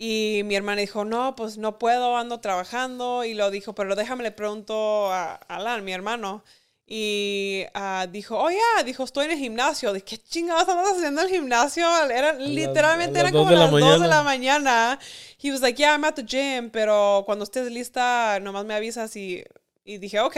[0.00, 3.24] Y mi hermana dijo, no, pues no puedo, ando trabajando.
[3.24, 6.44] Y lo dijo, pero déjame le pregunto a Alan, mi hermano.
[6.90, 9.92] Y ah, dijo, oh ya, dijo, estoy en el gimnasio.
[9.92, 11.86] Dije, ¿qué chingados andas haciendo en el gimnasio?
[12.08, 14.06] Era, literalmente eran como de las 2 de mañana.
[14.06, 14.98] la mañana.
[15.42, 19.14] He was like, yeah, I'm at the gym, pero cuando estés lista, nomás me avisas
[19.16, 19.44] y,
[19.84, 20.36] y dije, ok.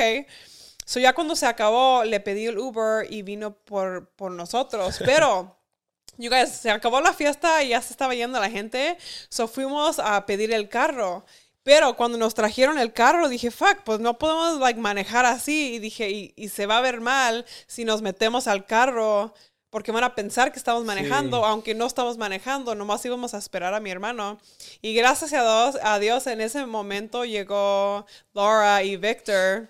[0.87, 4.99] So ya cuando se acabó, le pedí el Uber y vino por, por nosotros.
[5.05, 5.57] Pero,
[6.21, 8.97] you guys, se acabó la fiesta y ya se estaba yendo la gente.
[9.29, 11.25] So fuimos a pedir el carro.
[11.63, 15.75] Pero cuando nos trajeron el carro, dije, fuck, pues no podemos like, manejar así.
[15.75, 19.35] Y dije, y, y se va a ver mal si nos metemos al carro.
[19.69, 21.45] Porque van a pensar que estamos manejando, Sí.
[21.47, 24.41] aunque no estamos manejando, nomás íbamos a esperar a mi hermano.
[24.83, 29.69] Y gracias a Dios, a Dios en ese momento llegó Laura y Victor.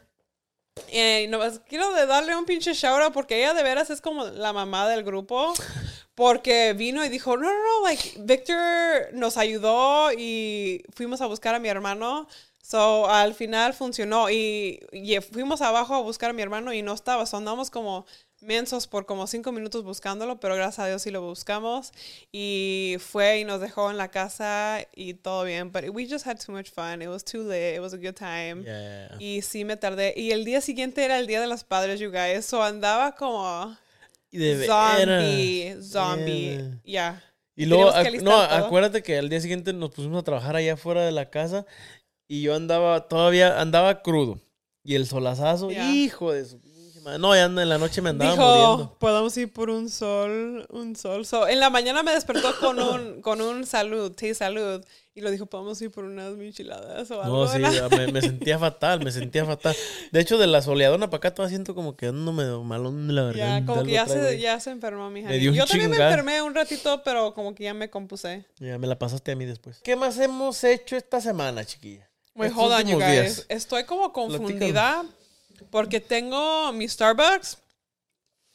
[0.90, 4.24] Y nomás quiero de darle un pinche shout out porque ella de veras es como
[4.24, 5.52] la mamá del grupo.
[6.14, 11.54] Porque vino y dijo, no, no, no, like, Victor nos ayudó y fuimos a buscar
[11.54, 12.28] a mi hermano.
[12.62, 16.92] So, al final funcionó y, y fuimos abajo a buscar a mi hermano y no
[16.92, 17.26] estaba.
[17.26, 18.06] So, andamos como
[18.40, 21.92] mensos por como cinco minutos buscándolo, pero gracias a Dios sí lo buscamos.
[22.32, 25.72] Y fue y nos dejó en la casa y todo bien.
[25.72, 27.02] But we just had too much fun.
[27.02, 27.76] It was too lit.
[27.76, 28.62] It was a good time.
[28.64, 29.16] Yeah.
[29.18, 30.14] Y sí me tardé.
[30.16, 32.44] Y el día siguiente era el Día de los Padres, you guys.
[32.44, 33.76] So andaba como
[34.38, 36.56] de zombie, zombie.
[36.58, 36.80] Ya.
[36.84, 37.24] Yeah.
[37.56, 38.42] Y luego, ac- no, todo.
[38.42, 41.66] acuérdate que al día siguiente nos pusimos a trabajar allá afuera de la casa
[42.28, 44.40] y yo andaba, todavía andaba crudo.
[44.82, 46.58] Y el solazazo, hijo de su.
[47.18, 48.96] No, ya en la noche me andaba Dijo, muriendo.
[48.98, 51.24] podemos ir por un sol, un sol.
[51.26, 54.84] So, en la mañana me despertó con un, con un salud, té salud.
[55.14, 57.44] Y lo dijo, podemos ir por unas micheladas o algo.
[57.44, 57.58] No, sí,
[57.96, 59.74] me, me sentía fatal, me sentía fatal.
[60.12, 63.14] De hecho, de la soleadona para acá todavía siento como que ando medio malón de
[63.14, 63.72] la Ya, garganta.
[63.72, 65.34] como que ya se, ya se enfermó mi hija.
[65.36, 68.44] Yo también me enfermé un ratito, pero como que ya me compuse.
[68.60, 69.80] Ya, me la pasaste a mí después.
[69.82, 72.08] ¿Qué más hemos hecho esta semana, chiquilla?
[72.36, 73.10] Hold on, you guys.
[73.10, 73.46] días.
[73.48, 75.04] Estoy como confundida
[75.70, 77.58] porque tengo mi Starbucks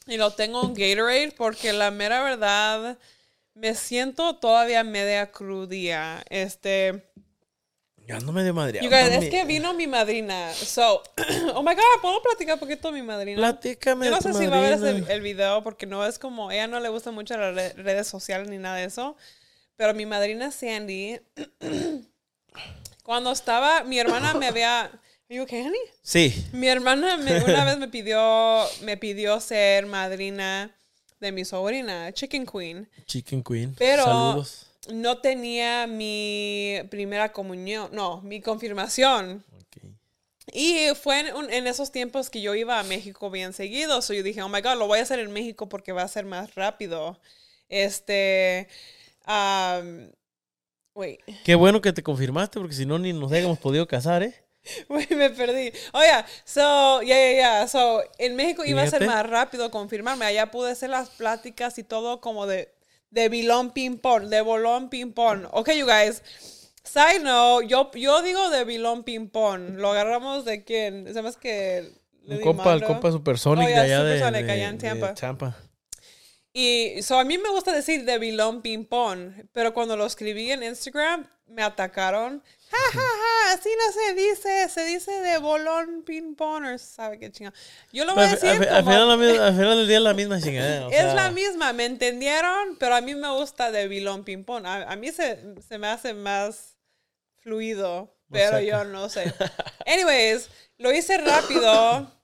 [0.06, 2.98] y lo tengo en Gatorade porque la mera verdad
[3.54, 6.22] me siento todavía media crudía.
[6.28, 7.10] Este,
[8.06, 8.80] Yo ando medio madre.
[8.82, 10.52] you guys, es que vino mi madrina.
[10.52, 11.02] So,
[11.54, 13.38] oh my god, ¿puedo platicar un poquito de mi madrina?
[13.38, 15.12] Platícame Yo no de sé si va a ver ese- madrina.
[15.12, 18.48] el video porque no es como, ella no le gusta mucho las re- redes sociales
[18.48, 19.16] ni nada de eso.
[19.76, 21.18] Pero mi madrina Sandy,
[23.02, 24.90] cuando estaba, mi hermana me había...
[25.28, 25.80] You okay, honey?
[26.02, 26.46] Sí.
[26.52, 30.70] Mi hermana me- una vez me pidió, me pidió ser madrina
[31.18, 32.88] de mi sobrina, Chicken Queen.
[33.06, 33.74] Chicken Queen.
[33.76, 34.66] Pero Saludos.
[34.92, 39.42] no tenía mi primera comunión, no, mi confirmación.
[39.56, 39.82] Ok.
[40.52, 44.02] Y fue en, un- en esos tiempos que yo iba a México bien seguido.
[44.02, 46.08] So yo dije, oh my God, lo voy a hacer en México porque va a
[46.08, 47.18] ser más rápido.
[47.68, 48.68] Este.
[49.26, 50.08] um,
[50.94, 51.18] wait.
[51.44, 54.34] Qué bueno que te confirmaste, porque si no, ni nos habíamos podido casar, ¿eh?
[54.88, 55.72] Me perdí.
[55.92, 56.26] Oh, yeah.
[56.44, 57.68] So, yeah, yeah, yeah.
[57.68, 59.06] So, en México iba a ser Fíjate.
[59.06, 60.24] más rápido confirmarme.
[60.24, 62.72] Allá pude hacer las pláticas y todo como de,
[63.10, 65.46] de Bilón Ping Pong, de Bolón Ping Pong.
[65.52, 66.22] Ok, you guys.
[66.84, 69.76] Side note, yo, yo digo de Bilón Ping Pong.
[69.76, 71.12] ¿Lo agarramos de quién?
[71.12, 71.92] ¿Sabes que
[72.28, 75.14] Un compa, el compa Supersonic Oh, de yeah, allá de, Supersonic, de- allá en de
[75.14, 75.56] Tampa.
[76.58, 80.50] Y so, a mí me gusta decir de Bilón Ping Pong, pero cuando lo escribí
[80.50, 82.42] en Instagram me atacaron.
[82.70, 87.18] Ja, ja, ja, así no se dice, se dice de bolón ping pong, o sabe
[87.20, 87.54] qué chingada.
[87.92, 89.18] Yo lo voy a Al, decir al- como- final,
[89.54, 90.86] final del día es la misma chingadera.
[90.86, 92.76] o es sea, la misma, ¿me entendieron?
[92.80, 94.66] Pero a mí me gusta de bilón ping pong.
[94.66, 95.38] A, a mí se,
[95.68, 96.76] se me hace más
[97.42, 99.32] fluido, pero yo no sé.
[99.86, 102.10] Anyways, lo hice rápido.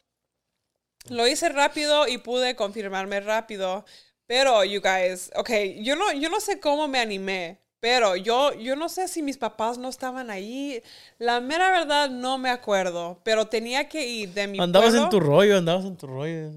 [1.08, 3.84] Lo hice rápido y pude confirmarme rápido.
[4.32, 5.50] Pero, you guys, ok,
[5.82, 7.58] yo no, yo no sé cómo me animé.
[7.80, 10.82] Pero yo, yo no sé si mis papás no estaban ahí.
[11.18, 13.20] La mera verdad no me acuerdo.
[13.24, 15.04] Pero tenía que ir de mi Andabas pueblo.
[15.04, 16.50] en tu rollo, andabas en tu rollo.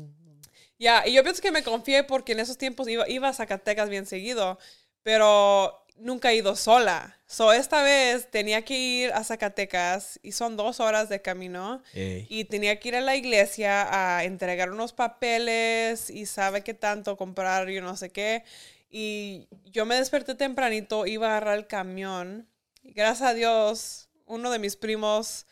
[0.80, 3.90] Ya, y yo pienso que me confié porque en esos tiempos iba, iba a Zacatecas
[3.90, 4.58] bien seguido,
[5.04, 7.15] pero nunca he ido sola.
[7.28, 11.82] So, esta vez tenía que ir a Zacatecas y son dos horas de camino.
[11.94, 12.28] Ey.
[12.30, 17.18] Y tenía que ir a la iglesia a entregar unos papeles y sabe qué tanto
[17.18, 18.44] comprar, yo no sé qué.
[18.90, 22.48] Y yo me desperté tempranito, iba a agarrar el camión.
[22.84, 25.48] Y gracias a Dios, uno de mis primos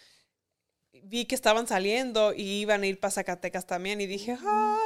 [1.03, 4.01] vi que estaban saliendo y iban a ir para Zacatecas también.
[4.01, 4.37] Y dije,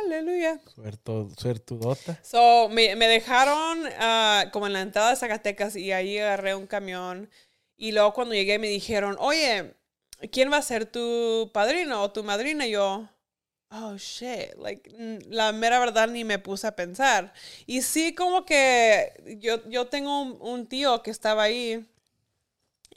[0.05, 0.59] aleluya.
[0.73, 2.19] Suerto, suertudota.
[2.23, 6.67] So, me, me dejaron ah, como en la entrada de Zacatecas y ahí agarré un
[6.67, 7.29] camión.
[7.75, 9.75] Y luego cuando llegué me dijeron, oye,
[10.31, 12.65] ¿quién va a ser tu padrino o tu madrina?
[12.65, 13.07] Y yo,
[13.69, 14.55] oh, shit.
[14.57, 14.89] Like,
[15.29, 17.33] la mera verdad ni me puse a pensar.
[17.65, 21.85] Y sí, como que yo, yo tengo un, un tío que estaba ahí.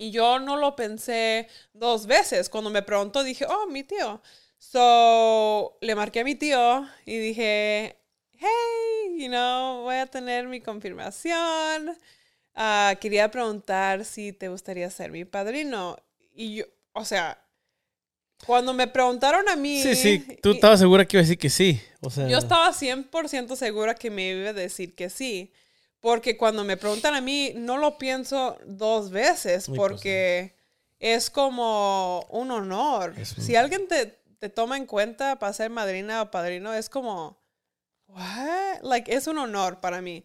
[0.00, 2.48] Y yo no lo pensé dos veces.
[2.48, 4.22] Cuando me preguntó, dije, oh, mi tío.
[4.56, 7.98] So, le marqué a mi tío y dije,
[8.38, 11.98] hey, you know, voy a tener mi confirmación.
[12.54, 15.98] Ah, quería preguntar si te gustaría ser mi padrino.
[16.32, 17.38] Y yo, o sea,
[18.46, 19.82] cuando me preguntaron a mí...
[19.82, 21.78] Sí, sí, tú estabas segura que iba a decir que sí.
[22.00, 25.52] O sea, yo estaba 100% segura que me iba a decir que sí.
[26.00, 29.68] Porque cuando me preguntan a mí, no lo pienso dos veces.
[29.68, 30.56] Muy porque
[30.98, 33.10] es como un honor.
[33.10, 37.38] Un- Si alguien te, te toma en cuenta para ser madrina o padrino, es como,
[38.06, 38.80] what?
[38.82, 40.24] Like, es un honor para mí.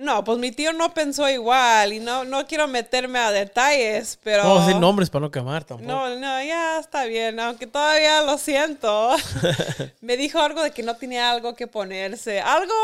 [0.00, 1.92] No, pues mi tío no pensó igual.
[1.92, 4.42] Y no, no quiero meterme a detalles, pero...
[4.44, 5.86] No, sin nombres para no quemar tampoco.
[5.86, 9.14] No, no, ya está bien, aunque todavía lo siento.
[10.00, 12.74] Me dijo algo de que no tenía algo que ponerse, algo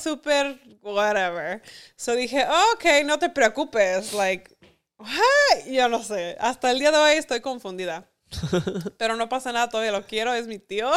[0.00, 1.60] súper whatever.
[1.96, 4.56] So dije, ok, no te preocupes, like,
[4.96, 5.66] what?
[5.66, 8.08] Yo no sé, hasta el día de hoy estoy confundida.
[8.96, 10.88] Pero no pasa nada, todavía lo quiero, es mi tío.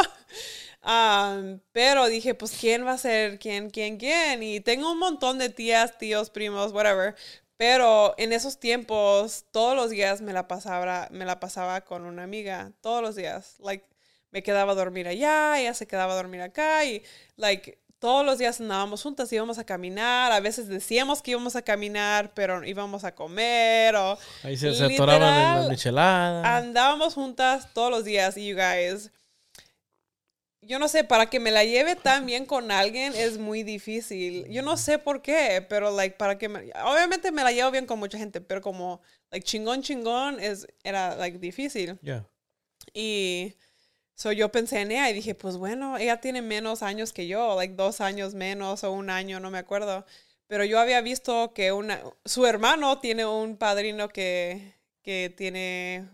[0.85, 3.39] Um, pero dije, pues, ¿quién va a ser?
[3.39, 4.43] ¿Quién, quién, quién?
[4.43, 7.15] Y tengo un montón de tías, tíos, primos, whatever.
[7.55, 12.23] Pero en esos tiempos, todos los días me la pasaba, me la pasaba con una
[12.23, 12.71] amiga.
[12.81, 13.55] Todos los días.
[13.59, 13.85] Like,
[14.31, 16.83] me quedaba a dormir allá, ella se quedaba a dormir acá.
[16.83, 17.03] Y,
[17.37, 20.33] like, todos los días andábamos juntas, íbamos a caminar.
[20.33, 24.17] A veces decíamos que íbamos a caminar, pero íbamos a comer o...
[24.43, 26.45] Ahí se, se atoraban en Literal, las micheladas.
[26.45, 29.09] Andábamos juntas todos los días y you guys,
[30.67, 34.47] yo no sé, para que me la lleve tan bien con alguien es muy difícil.
[34.49, 37.85] Yo no sé por qué, pero like para que me, obviamente me la llevo bien
[37.85, 41.97] con mucha gente, pero como like chingón chingón es era like difícil.
[42.01, 42.25] Ya.
[42.93, 43.55] Y
[44.15, 47.55] so yo pensé en ella y dije, pues bueno, ella tiene menos años que yo,
[47.55, 50.05] like dos años menos o un año, no me acuerdo.
[50.47, 56.07] Pero yo había visto que una, su hermano tiene un padrino que, que tiene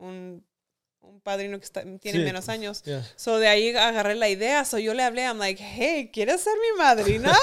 [0.00, 0.44] un,
[1.02, 2.82] un padrino que está- tiene Sí, menos años.
[3.16, 4.64] So de ahí agarré la idea.
[4.64, 7.34] So yo le hablé, I'm like, hey, ¿quieres ser mi madrina?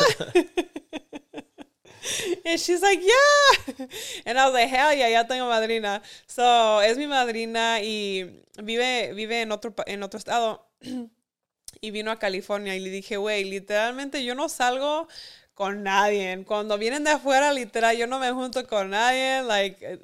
[2.45, 3.85] And she's like, yeah.
[4.25, 6.01] And I was like, hell yeah, ya tengo madrina.
[6.25, 10.69] So es mi madrina y vive, vive en, otro, en otro estado.
[11.81, 15.07] y vino a California y le dije, güey, literalmente yo no salgo
[15.53, 16.43] con nadie.
[16.45, 19.41] Cuando vienen de afuera, literal, yo no me junto con nadie.
[19.43, 19.99] Like, eh,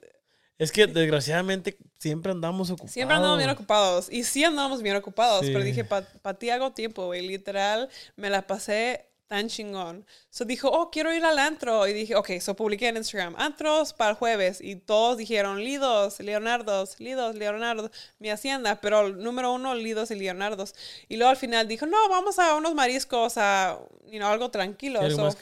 [0.57, 2.91] Es que desgraciadamente siempre andamos ocupados.
[2.91, 4.07] Siempre andamos bien ocupados.
[4.11, 5.45] Y sí andamos bien ocupados.
[5.45, 5.51] Sí.
[5.53, 7.25] Pero dije, para ti hago tiempo, güey.
[7.25, 10.05] Literal, me la pasé tan chingón.
[10.29, 11.87] So dijo, oh, quiero ir al antro.
[11.87, 14.59] Y dije, ok, so publiqué en Instagram, antros para el jueves.
[14.59, 17.89] Y todos dijeron, Lidos, Leonardos, Lidos, Leonardo,
[18.19, 18.81] mi hacienda.
[18.81, 20.75] Pero el número uno, Lidos y Leonardos.
[21.07, 24.99] Y luego al final dijo, no, vamos a unos mariscos, a you know, algo tranquilo.
[25.09, 25.37] So, más.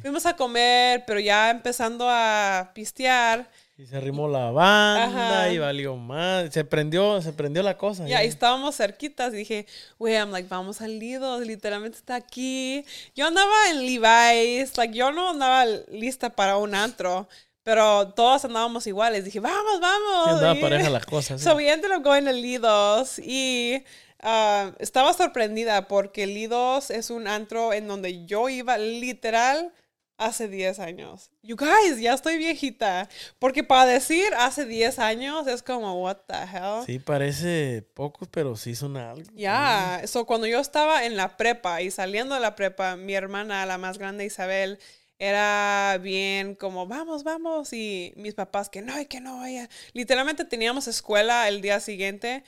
[0.00, 3.50] Fuimos a comer, pero ya empezando a pistear.
[3.76, 5.52] Y se arrimó la banda Ajá.
[5.52, 6.52] y valió más.
[6.52, 8.04] Se prendió, se prendió la cosa.
[8.04, 8.24] Ya, ya.
[8.24, 9.66] y estábamos cerquitas y dije,
[9.98, 12.84] güey, I'm like, vamos al Lidos, literalmente está aquí.
[13.16, 17.28] Yo andaba en Levi's, like, yo no andaba lista para un antro,
[17.64, 19.24] pero todos andábamos iguales.
[19.24, 20.24] Dije, vamos, vamos.
[20.24, 21.36] Sí, andaba Y- pareja la cosa.
[21.36, 21.42] sí.
[21.48, 23.82] So we ended up going to Lidos y
[24.22, 29.72] ah, estaba sorprendida porque Lidos es un antro en donde yo iba literal
[30.16, 31.30] hace 10 años.
[31.42, 33.08] You guys, ya estoy viejita.
[33.38, 36.84] Porque para decir hace 10 años es como, what the hell?
[36.86, 39.28] Sí, parece pocos, pero sí son algo.
[39.34, 43.66] Ya, so cuando yo estaba en la prepa y saliendo de la prepa, mi hermana,
[43.66, 44.78] la más grande Isabel,
[45.18, 49.68] era bien como, vamos, vamos, y mis papás que no, y que no, ella.
[49.92, 52.44] Literalmente teníamos escuela el día siguiente,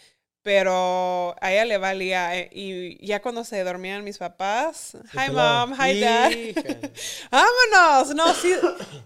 [0.47, 5.31] pero a ella le valía, eh, y ya cuando se dormían mis papás, Se hi
[5.33, 6.31] mom, hi dad,
[7.33, 8.55] vámonos, no, sí,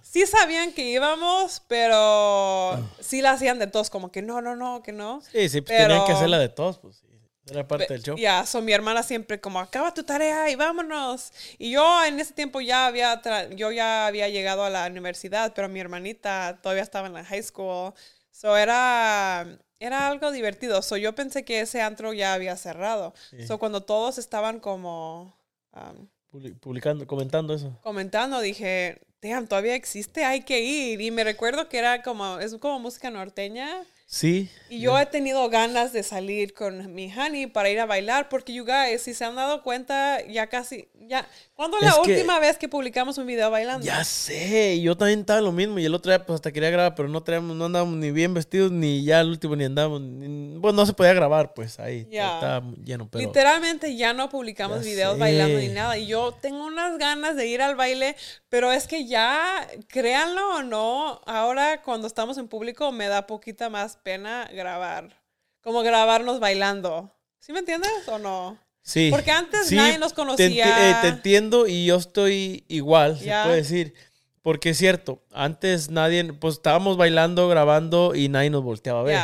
[0.03, 4.83] sí sabían que íbamos, pero sí la hacían de todos, como que no, no, no,
[4.83, 5.23] que no.
[5.33, 7.07] Sí, sí, pues tenían que Pero- hacerla de todos, pues sí.
[7.51, 8.17] Era parte del show.
[8.19, 11.33] Ya, so mi hermana siempre como, acaba tu tarea y vámonos.
[11.57, 13.23] Y yo en ese tiempo ya había,
[13.57, 17.43] yo ya había llegado a la universidad, pero mi hermanita todavía estaba en la high
[17.43, 17.95] school.
[18.31, 19.47] So era,
[19.81, 20.81] era algo divertido.
[20.83, 23.13] So yo pensé que ese antro ya había cerrado.
[23.31, 23.47] Sí.
[23.47, 25.35] So cuando todos estaban como
[25.73, 27.77] um, Publi- Publicando, comentando eso.
[27.83, 31.01] comentando, dije, damn, todavía existe, hay que ir.
[31.01, 33.83] Y me recuerdo que era como, es como música norteña.
[34.13, 34.51] Sí.
[34.69, 38.53] Y yo he tenido ganas de salir con mi honey para ir a bailar, porque
[38.53, 42.41] you guys, si se han dado cuenta, ya casi, ya, ¿cuándo es la que- última
[42.41, 43.87] vez que publicamos un video bailando?
[43.87, 45.79] Ya sé, yo también estaba lo mismo.
[45.79, 48.35] Y el otro día, pues hasta quería grabar, pero no traíamos, no andábamos ni bien
[48.35, 50.01] vestidos, ni ya al último ni andábamos.
[50.01, 52.09] ni- bueno, no se podía grabar, pues ahí.
[52.11, 52.35] Ya.
[52.35, 53.25] Estaba lleno, pero.
[53.25, 55.21] Literalmente ya no publicamos Ya videos sé.
[55.21, 55.97] bailando ni nada.
[55.97, 58.17] Y yo tengo unas ganas de ir al baile,
[58.49, 63.69] pero es que ya, créanlo o no, ahora cuando estamos en público me da poquita
[63.71, 65.21] más pena grabar.
[65.63, 67.15] Como grabarnos bailando.
[67.39, 68.59] ¿Sí me entiendes o no?
[68.83, 69.09] Sí.
[69.11, 70.91] Porque antes Sí, nadie nos te conocía.
[70.91, 73.95] eh, Te, entiendo y yo estoy igual, se puede decir.
[74.43, 79.21] Porque es cierto, antes nadie, pues estábamos bailando, grabando y nadie nos volteaba a ver.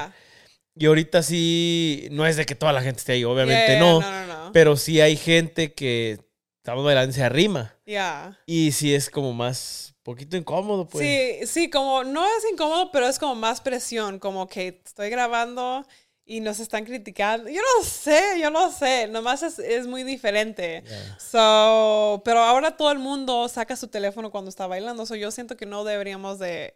[0.74, 4.00] Y ahorita sí, no es de que toda la gente esté ahí, obviamente Yeah, no,
[4.00, 4.52] No, no, no.
[4.52, 6.18] Pero sí hay gente que
[6.58, 7.74] estamos bailando y se arrima.
[7.86, 8.38] Ya.
[8.44, 11.04] Y sí es como más, poquito incómodo, pues.
[11.04, 15.84] Sí, sí, como no es incómodo, pero es como más presión, como que estoy grabando
[16.24, 17.50] y nos están criticando.
[17.50, 20.84] Yo no sé, yo no sé, nomás es, es muy diferente.
[21.18, 25.56] So, pero ahora todo el mundo saca su teléfono cuando está bailando, so yo siento
[25.56, 26.72] que no deberíamos de,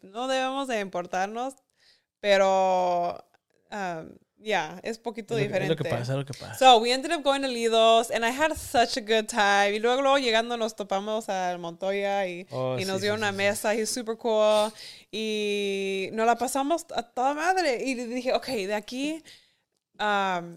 [0.00, 1.56] no debemos de importarnos,
[2.20, 3.22] pero,
[3.70, 5.72] um, yeah, es poquito Es lo, que- diferente.
[5.74, 6.54] es lo que pasa, es lo que pasa.
[6.58, 9.74] So we ended up going to Lidos and I had such a good time.
[9.76, 13.18] Y luego, luego llegando nos topamos al Montoya y, Oh, y nos sí, dio sí,
[13.18, 13.74] una sí, mesa.
[13.74, 14.72] He's super cool.
[15.12, 17.82] Y nos la pasamos a toda madre.
[17.84, 19.22] Y dije, ok, de aquí
[19.98, 20.56] um,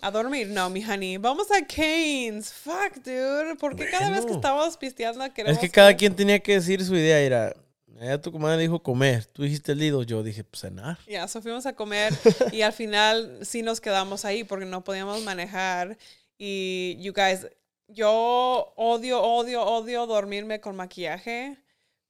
[0.00, 0.48] a dormir.
[0.48, 1.16] No, mi honey.
[1.16, 2.52] Vamos a Canes.
[2.52, 3.56] Fuck, dude.
[3.58, 4.36] ¿Por qué cada vez que Bueno.
[4.36, 7.18] estamos pisteando queremos es que cada quien tenía que decir su idea.
[7.20, 7.54] Era,
[8.00, 10.98] ella tu comadre dijo comer, tú dijiste el lido, yo dije pues, cenar.
[11.06, 12.12] Ya, so fuimos a comer
[12.52, 15.96] y al final sí nos quedamos ahí porque no podíamos manejar.
[16.38, 17.46] Y, you guys,
[17.88, 21.58] yo odio, odio, odio dormirme con maquillaje,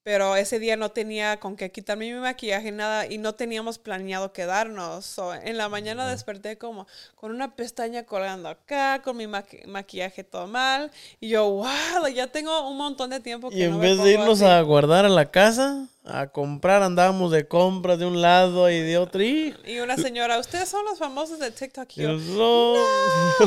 [0.05, 4.33] pero ese día no tenía con qué quitarme mi maquillaje, nada, y no teníamos planeado
[4.33, 5.05] quedarnos.
[5.07, 6.87] So, en la mañana desperté como
[7.17, 10.91] con una pestaña colgando acá, con mi maqui- maquillaje todo mal,
[11.21, 14.03] y yo, wow, ya tengo un montón de tiempo que Y en no me vez
[14.05, 14.51] de irnos así".
[14.51, 18.99] a guardar a la casa, a comprar, andábamos de compras de un lado y de
[18.99, 19.23] otro.
[19.23, 21.89] Y, Y una señora, ustedes son los famosos de TikTok.
[21.97, 22.75] Y yo, no.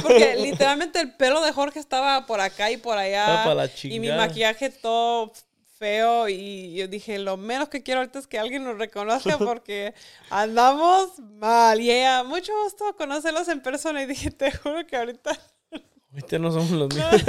[0.02, 3.28] Porque literalmente el pelo de Jorge estaba por acá y por allá.
[3.28, 5.32] Estaba pa' la y mi maquillaje todo
[5.78, 6.28] feo.
[6.30, 9.94] Y yo dije, lo menos que quiero ahorita es que alguien nos reconozca porque
[10.30, 11.80] andamos mal.
[11.82, 14.02] Y ella, mucho gusto conocerlos en persona.
[14.02, 15.38] Y dije, te juro que ahorita.
[16.13, 17.22] Ahorita no somos los mismos.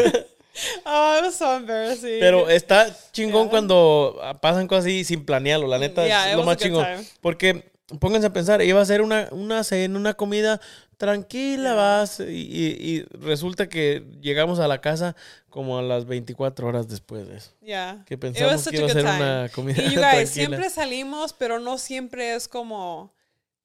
[0.87, 2.19] Oh, it was so embarrassing.
[2.21, 3.51] Pero está chingón Yeah.
[3.51, 5.67] cuando pasan cosas así sin planearlo.
[5.69, 6.85] La neta Yeah, es lo más chingón.
[6.85, 7.05] time.
[7.21, 10.61] Porque pónganse a pensar, iba a ser una, una cena, una comida
[10.99, 12.21] tranquila, vas.
[12.21, 15.17] Y, y- y resulta que llegamos a la casa
[15.49, 17.53] como a las 24 horas después de eso.
[17.63, 18.05] Yeah.
[18.07, 21.79] Que pensamos que iba a ser una comida Y you guys, siempre salimos, pero no
[21.79, 23.15] siempre es como,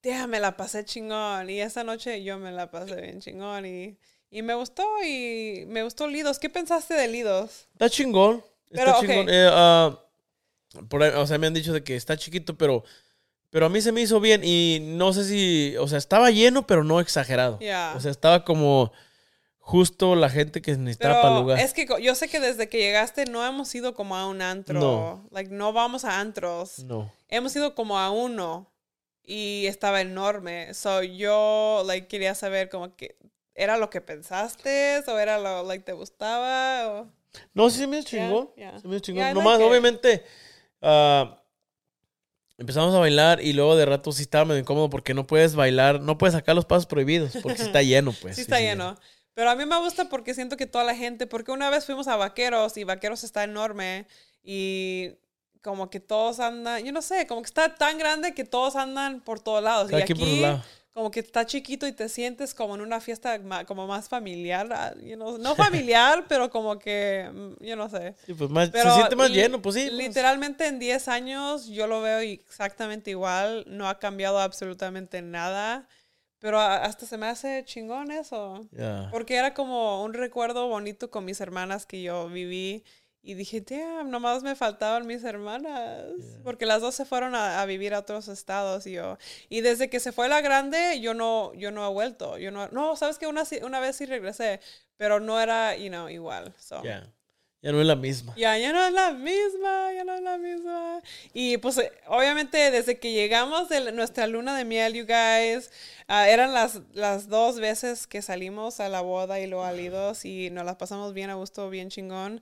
[0.02, 1.50] déjame la pasé chingón.
[1.50, 3.66] Y esa noche yo me la pasé bien chingón.
[3.66, 3.98] Y,
[4.30, 6.40] y me gustó, y me gustó Lidos.
[6.40, 7.68] ¿Qué pensaste de Lidos?
[7.74, 8.44] Está chingón.
[8.72, 9.28] Está chingón.
[9.30, 10.00] Eh, ah,
[10.88, 12.84] por o sea, me han dicho de que está chiquito, pero,
[13.54, 14.42] pero a mí se me hizo bien.
[14.44, 17.60] Y no sé si, o sea, estaba lleno, pero no exagerado.
[17.60, 17.94] Ya.
[17.96, 18.92] O sea, estaba como
[19.60, 21.60] justo la gente que necesitaba para el lugar.
[21.60, 24.80] es que yo sé que desde que llegaste no hemos ido como a un antro.
[24.80, 25.28] No.
[25.30, 26.80] Like, no vamos a antros.
[26.80, 27.14] No.
[27.30, 28.74] hemos ido como a uno
[29.22, 30.74] y estaba enorme.
[30.74, 33.18] So yo, like, quería saber como que,
[33.54, 35.04] ¿era lo que pensaste?
[35.06, 36.90] ¿O era lo, like, te gustaba?
[36.92, 37.08] O...
[37.54, 38.50] No, sí se me hizo chingón.
[38.56, 39.26] Yeah, Se me hizo chingón.
[39.26, 40.26] Yeah, I Nomás, like obviamente,
[40.82, 41.40] ah,
[42.58, 46.02] empezamos a bailar y luego de rato sí estaba medio incómodo porque no puedes bailar,
[46.02, 48.36] no puedes sacar los pasos prohibidos porque sí está lleno, pues.
[48.36, 48.98] sí está lleno.
[49.34, 52.08] Pero a mí me gusta porque siento que toda la gente, porque una vez fuimos
[52.08, 54.06] a Vaqueros y Vaqueros está enorme
[54.44, 55.12] y
[55.64, 59.22] como que todos andan, yo no sé, como que está tan grande que todos andan
[59.22, 59.92] por todos lados.
[59.92, 60.64] Y aquí por un lado.
[60.94, 64.94] Como que está chiquito y te sientes como en una fiesta como más familiar, ah,
[65.02, 68.16] you know, no familiar, pero como que, mm, yo no sé.
[68.26, 69.86] Sí, pues más, Pero se siente más lleno, pues sí.
[69.88, 69.94] pues.
[69.94, 75.88] Literalmente en 10 años yo lo veo exactamente igual, no ha cambiado absolutamente nada,
[76.38, 78.68] pero hasta se me hace chingón eso.
[78.72, 79.08] Ya.
[79.12, 82.84] Porque era como un recuerdo bonito con mis hermanas que yo viví
[83.26, 86.04] y dije, damn, nomás me faltaban mis hermanas.
[86.44, 89.18] Porque las dos se fueron a, a vivir a otros estados y yo.
[89.48, 92.38] Y desde que se fue la grande, yo no, yo no he vuelto.
[92.38, 94.60] Yo no, no, sabes que una, una vez sí regresé,
[94.98, 96.54] pero no era, you know, igual.
[96.60, 96.84] So.
[96.84, 97.10] Ya.
[97.62, 98.34] Ya no es la misma.
[98.36, 101.02] Ya, ya no es la misma, ya no es la misma.
[101.34, 105.72] Y pues eh, obviamente desde que llegamos de nuestra luna de miel, you guys,
[106.10, 110.26] ah, eran las, las dos veces que salimos a la boda y luego al Lidos
[110.26, 112.42] y nos las pasamos bien a gusto, bien chingón.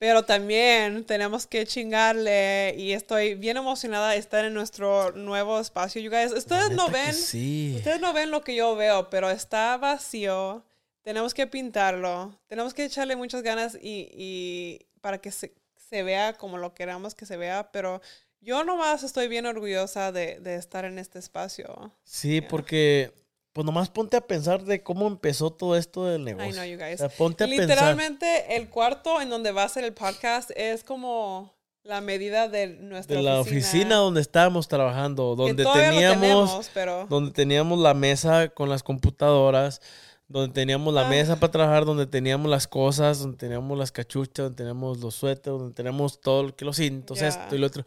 [0.00, 6.00] Pero también tenemos que chingarle y estoy bien emocionada de estar en nuestro nuevo espacio,
[6.00, 6.32] you guys.
[6.32, 7.74] Ustedes no ven, Sí.
[7.76, 10.64] Ustedes no ven lo que yo veo, pero está vacío.
[11.02, 12.34] Tenemos que pintarlo.
[12.46, 17.14] Tenemos que echarle muchas ganas y, y para que se, se vea como lo queramos
[17.14, 17.70] que se vea.
[17.70, 18.00] Pero
[18.40, 21.92] yo nomás estoy bien orgullosa de, de estar en este espacio.
[22.04, 23.12] Sí, porque
[23.52, 26.52] pues nomás ponte a pensar de cómo empezó todo esto del I negocio.
[26.52, 26.98] know, you O guys.
[26.98, 27.66] sea, ponte a pensar.
[27.68, 32.68] Literalmente, el cuarto en donde va a ser el podcast es como la medida de
[32.68, 37.06] nuestra De la oficina donde estábamos trabajando, donde teníamos, tenemos, pero...
[37.08, 39.80] donde teníamos la mesa con las computadoras,
[40.28, 41.10] donde teníamos la Ah.
[41.10, 45.58] mesa para trabajar, donde teníamos las cosas, donde teníamos las cachuchas, donde teníamos los suéteres,
[45.58, 47.28] donde teníamos todo, lo que los cintos, Ya.
[47.28, 47.84] esto y lo otro.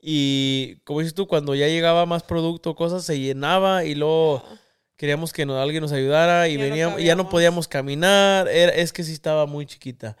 [0.00, 4.42] Y como dices tú, cuando ya llegaba más producto, cosas, se llenaba y luego
[4.96, 8.48] queríamos que nos- alguien nos ayudara y Ya no veníamos, y ya no podíamos caminar.
[8.48, 10.16] Era- es que sí estaba muy chiquita.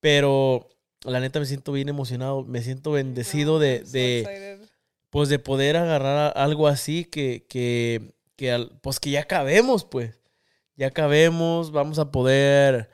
[0.00, 0.68] Pero
[1.04, 4.58] la neta me siento bien emocionado, me siento bendecido No, de, so de,
[5.10, 10.18] pues de poder agarrar algo así que, que, que al- pues que ya cabemos, pues.
[10.76, 12.88] Ya cabemos, vamos a poder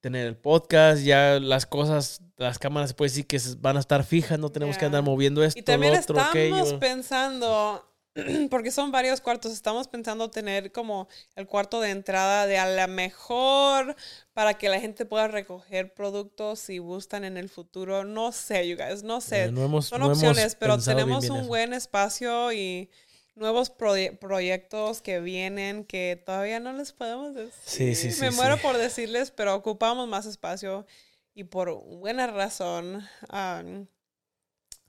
[0.00, 4.02] tener el podcast, ya las cosas, las cámaras puede decir que se- van a estar
[4.02, 6.80] fijas, no tenemos que andar moviendo esto, Y también lo otro, estamos aquello.
[6.80, 7.88] pensando,
[8.50, 12.86] porque son varios cuartos, estamos pensando tener como el cuarto de entrada de a la
[12.86, 13.96] mejor
[14.34, 18.04] para que la gente pueda recoger productos si gustan en el futuro.
[18.04, 19.46] No sé, you guys, no sé.
[19.46, 21.48] Ya, no hemos- son no opciones, pero bien, tenemos bien un eso.
[21.48, 22.90] buen espacio y
[23.34, 27.52] nuevos proye- proyectos que vienen que todavía no les podemos decir.
[27.64, 28.36] Sí, sí, sí, Me sí.
[28.36, 30.86] muero por decirles, pero ocupamos más espacio
[31.34, 33.08] y por buena razón.
[33.32, 33.86] um,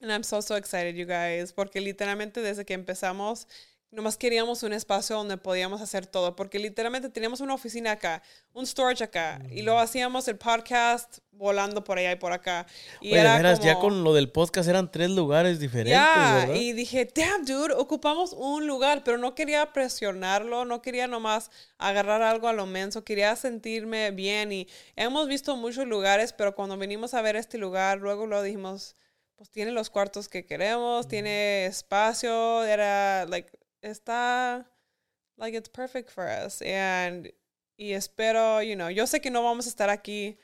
[0.04, 3.48] And I'm so, so excited, you guys, porque literalmente desde que empezamos,
[3.90, 8.68] nomás queríamos un espacio donde podíamos hacer todo, porque literalmente teníamos una oficina acá, un
[8.68, 12.68] storage acá, y luego hacíamos el podcast volando por allá y por acá.
[13.00, 16.40] Y Oye, era veras, ya como- con lo del podcast eran tres lugares diferentes, ya,
[16.48, 16.56] ¿verdad?
[16.56, 22.22] y dije, damn, dude, ocupamos un lugar, pero no quería presionarlo, no quería nomás agarrar
[22.24, 27.14] algo a lo menso, quería sentirme bien y hemos visto muchos lugares, pero cuando venimos
[27.14, 28.98] a ver este lugar, luego lo dijimos,
[29.44, 34.72] pues tiene los cuartos que queremos, tiene espacio, era, like, está,
[35.36, 37.28] like, it's perfect for us, and,
[37.76, 40.38] y espero, you know, yo sé que no vamos a estar aquí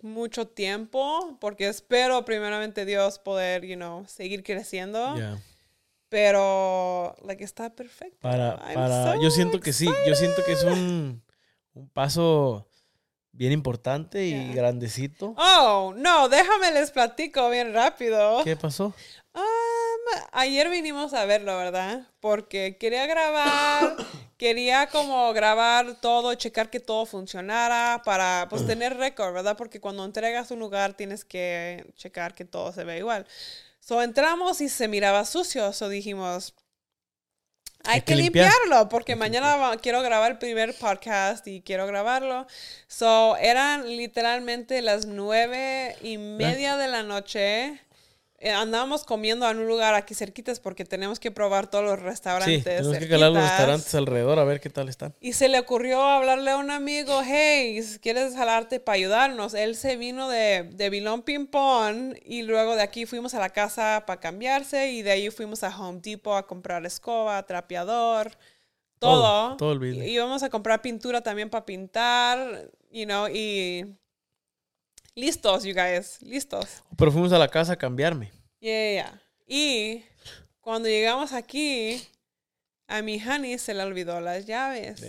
[0.00, 5.18] mucho tiempo, porque espero primeramente Dios poder, you know, seguir creciendo.
[5.18, 5.42] Ya.
[6.08, 8.20] Pero, like, está perfecto.
[8.20, 11.20] Para, para, so yo siento que sí, yo siento que es un,
[11.72, 12.68] un paso
[13.36, 14.54] bien importante y Yeah.
[14.54, 15.34] grandecito.
[15.36, 18.42] Oh, no, déjame les platico bien rápido.
[18.44, 18.94] ¿Qué pasó?
[19.34, 22.06] Um, ayer vinimos a verlo, ¿verdad?
[22.20, 23.96] Porque quería grabar,
[24.38, 29.56] quería como grabar todo, checar que todo funcionara para pues tener récord, ¿verdad?
[29.56, 33.26] Porque cuando entregas un lugar tienes que checar que todo se ve igual.
[33.80, 36.54] So entramos y se miraba sucio, so dijimos,
[37.86, 38.50] hay, Hay que, que limpiar.
[38.52, 42.46] limpiarlo porque mañana quiero grabar el primer podcast y quiero grabarlo.
[42.88, 47.80] So eran literalmente las nueve y media de la noche
[48.46, 52.04] eh, andábamos comiendo en un lugar aquí cerquitas porque tenemos que probar todos los Sí,
[52.04, 52.62] restaurantes.
[52.62, 55.14] tenemos que calar los restaurantes alrededor a ver qué tal están.
[55.20, 59.54] Y se le ocurrió hablarle a un amigo, hey, ¿quieres jalarte para ayudarnos?
[59.54, 64.04] Él se vino de, de Vilón Pimpón y luego de aquí fuimos a la casa
[64.06, 68.30] para cambiarse y de ahí fuimos a Home Depot a comprar escoba, trapeador,
[69.00, 69.56] todo.
[69.56, 70.02] Todo, todo el.
[70.04, 73.84] Y íbamos a comprar pintura también para pintar, you know, y
[75.16, 76.84] listos, you guys, listos.
[76.96, 78.35] Pero fuimos a la casa a cambiarme.
[78.60, 79.22] Yeah, yeah.
[79.46, 80.04] Y
[80.60, 82.02] cuando llegamos aquí,
[82.88, 85.00] a mi honey se le olvidó las llaves.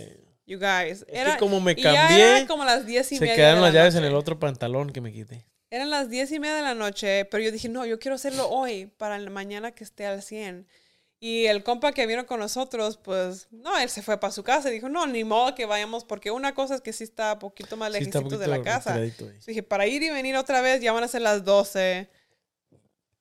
[0.46, 1.04] You guys.
[1.04, 3.36] que Era, como me y ya cambié, como las diez y Se media.
[3.36, 4.10] quedaron las la llaves en noche.
[4.10, 5.44] el otro pantalón que me quité.
[5.70, 8.48] Eran las diez y media de la noche, pero yo dije, no, yo quiero hacerlo
[8.48, 10.66] hoy, para la mañana que esté al 100.
[11.20, 14.70] Y el compa que vino con nosotros, pues, no, él se fue para su casa
[14.70, 17.38] y dijo, no, ni modo que vayamos, porque una cosa es que sí está un
[17.40, 18.98] poquito más Sí, de la casa.
[19.46, 22.08] Dije, para ir y venir otra vez ya van a ser las 12.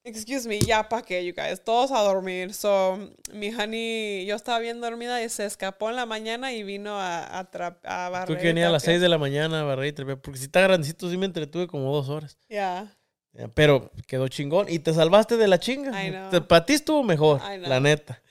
[0.08, 1.62] Excuse me, ya para qué, you guys.
[1.64, 2.54] Todos a dormir.
[2.54, 2.98] So,
[3.34, 7.40] mi honey, yo estaba bien dormida y se escapó en la mañana y vino a,
[7.40, 8.36] a, tra- a barrer.
[8.38, 10.62] Tú que venía a las 6 de la mañana, barré y trepé, Porque si está
[10.62, 12.38] grandecito, sí me entretuve como dos horas.
[12.50, 12.94] Ya.
[13.34, 14.68] Ya, Pero quedó chingón.
[14.70, 15.92] Y te salvaste de la chinga.
[16.48, 18.22] Para ti estuvo mejor, la neta.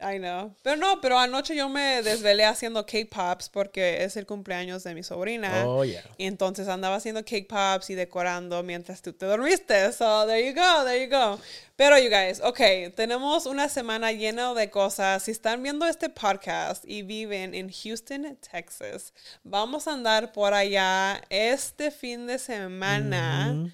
[0.00, 0.54] I know.
[0.62, 4.94] Pero no, pero anoche yo me desvelé haciendo cake pops porque es el cumpleaños de
[4.94, 5.64] mi sobrina.
[5.66, 6.02] Oh, ya.
[6.16, 9.92] Y entonces andaba haciendo cake pops y decorando mientras tú te dormiste.
[9.92, 11.40] So, there you go, there you go.
[11.74, 15.24] Pero, you guys, ok, tenemos una semana llena de cosas.
[15.24, 21.20] Si están viendo este podcast y viven en Houston, Texas, vamos a andar por allá
[21.28, 23.52] este fin de semana.
[23.52, 23.70] Ujú.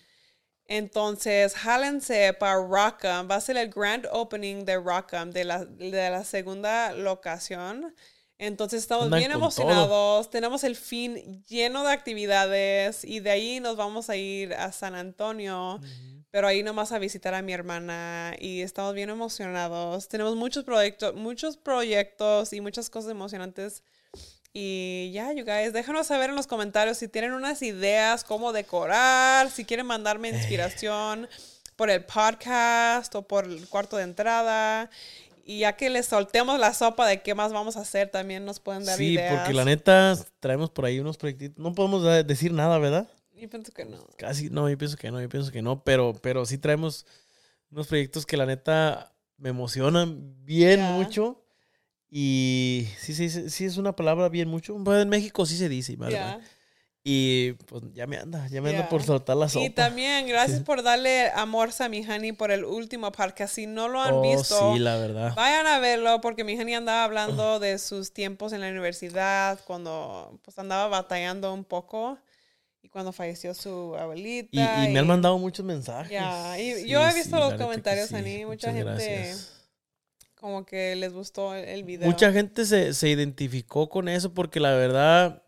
[0.67, 3.29] Entonces, jálense para Rockham.
[3.31, 7.95] Va a ser el grand opening de Rockham, de la, de la segunda locación.
[8.39, 10.31] Entonces, estamos Andan bien emocionados.
[10.31, 14.95] Tenemos el fin lleno de actividades y de ahí nos vamos a ir a San
[14.95, 15.81] Antonio.
[16.31, 20.09] Pero ahí nomás a visitar a mi hermana y estamos bien emocionados.
[20.09, 23.85] Tenemos muchos proyectos, muchos proyectos y muchas cosas emocionantes.
[24.57, 29.51] Y ya, you guys, déjanos saber en los comentarios si tienen unas ideas, cómo decorar,
[29.51, 31.29] si quieren mandarme inspiración
[31.75, 34.91] por el podcast o por el cuarto de entrada.
[35.45, 38.61] Y ya que les soltemos la sopa de qué más vamos a hacer, también nos
[38.61, 39.35] pueden dar Sí, ideas.
[39.41, 41.59] porque la neta traemos por ahí unos proyectitos.
[41.59, 43.09] No podemos decir nada, ¿verdad?
[43.35, 44.07] Yo pienso que no.
[44.17, 47.07] Casi, no, yo pienso que no, yo pienso que no, pero, pero sí traemos
[47.73, 51.44] unos proyectos que la neta me emocionan bien mucho.
[52.17, 54.77] Y sí, sí, sí, sí es una palabra bien mucho.
[54.85, 56.39] Pues en México sí se dice, ¿verdad?
[56.39, 56.49] Ya.
[57.03, 58.89] Y pues ya me anda, ya me anda Ya.
[58.89, 59.65] por soltar la sopa.
[59.67, 63.57] Y también gracias por darle amor a mi honey por el último podcast.
[63.57, 65.35] Si no lo han Oh, visto, sí, la verdad.
[65.35, 70.39] Vayan a verlo porque mi honey andaba hablando de sus tiempos en la universidad cuando
[70.45, 72.17] pues andaba batallando un poco
[72.81, 74.85] y cuando falleció su Y, abuelita.
[74.89, 76.13] y me han mandado muchos mensajes.
[76.13, 78.15] Ya, y Sí, yo he sí, visto la los comentarios, sí.
[78.15, 79.51] Ani, mucha Muchas gente- gracias.
[80.45, 82.07] Como que les gustó el, video.
[82.07, 85.43] Mucha gente se, se identificó con eso porque la verdad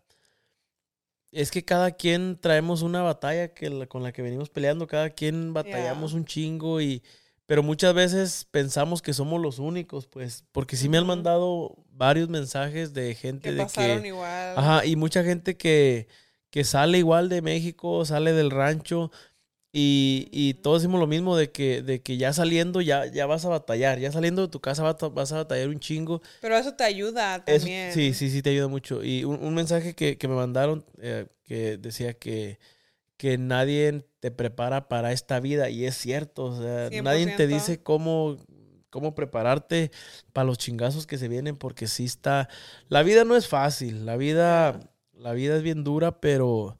[1.31, 5.11] es que cada quien traemos una batalla que la- con la que venimos peleando, cada
[5.11, 7.03] quien batallamos un chingo y
[7.45, 12.27] pero muchas veces pensamos que somos los únicos, pues, porque sí me han mandado varios
[12.27, 14.53] mensajes de gente que de pasaron que igual.
[14.57, 16.07] Ajá, y mucha gente que,
[16.49, 19.11] que sale igual de México, sale del rancho
[19.73, 23.45] y, y todos decimos lo mismo de que, de que ya saliendo ya, ya vas
[23.45, 26.21] a batallar, ya saliendo de tu casa vas a, vas a batallar un chingo.
[26.41, 27.91] Pero eso te ayuda Eso- también.
[27.93, 29.03] sí, sí, sí, te ayuda mucho.
[29.03, 32.59] Y un, un mensaje que, que me mandaron eh, que decía que,
[33.17, 37.47] que nadie te prepara para esta vida y es cierto, o sea, nadie te 100%.
[37.47, 38.37] dice cómo,
[38.89, 39.91] cómo prepararte
[40.33, 42.47] para los chingazos que se vienen porque sí está,
[42.89, 44.79] la vida no es fácil, la vida,
[45.13, 46.77] la vida es bien dura, pero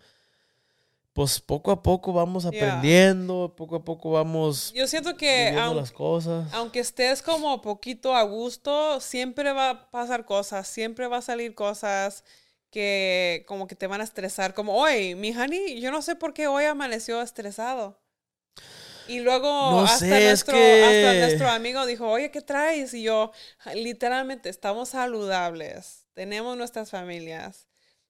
[1.18, 2.50] pues poco a poco vamos Yeah.
[2.78, 6.48] aprendiendo, poco a poco vamos Yo siento que viviendo aun- las cosas.
[6.54, 11.56] aunque estés como poquito a gusto, siempre va a pasar cosas, siempre va a salir
[11.56, 12.24] cosas
[12.70, 16.36] que como que te van a estresar, como hoy, mi honey, yo no sé por
[16.36, 18.00] qué hoy amaneció estresado.
[19.08, 22.94] Y luego No hasta, sé, es nuestro, que- hasta nuestro amigo dijo, oye, ¿qué traes?
[22.94, 23.32] Y yo,
[23.74, 27.67] literalmente, estamos saludables, tenemos nuestras familias,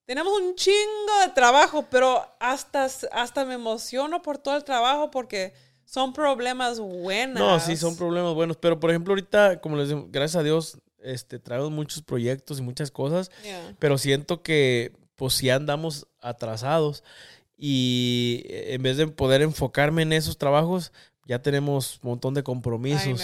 [0.08, 5.54] tenemos un chingo de trabajo, pero hasta, hasta me emociono por todo el trabajo porque
[5.84, 7.38] son problemas buenos.
[7.38, 8.56] No, sí, son problemas buenos.
[8.56, 12.62] Pero, por ejemplo, ahorita, como les digo, gracias a Dios, este, traemos muchos proyectos y
[12.62, 13.30] muchas cosas.
[13.44, 13.76] Yeah.
[13.80, 17.04] Pero siento que, pues, sí andamos atrasados.
[17.58, 20.94] Y eh, en vez de poder enfocarme en esos trabajos,
[21.26, 23.22] ya tenemos un montón de compromisos.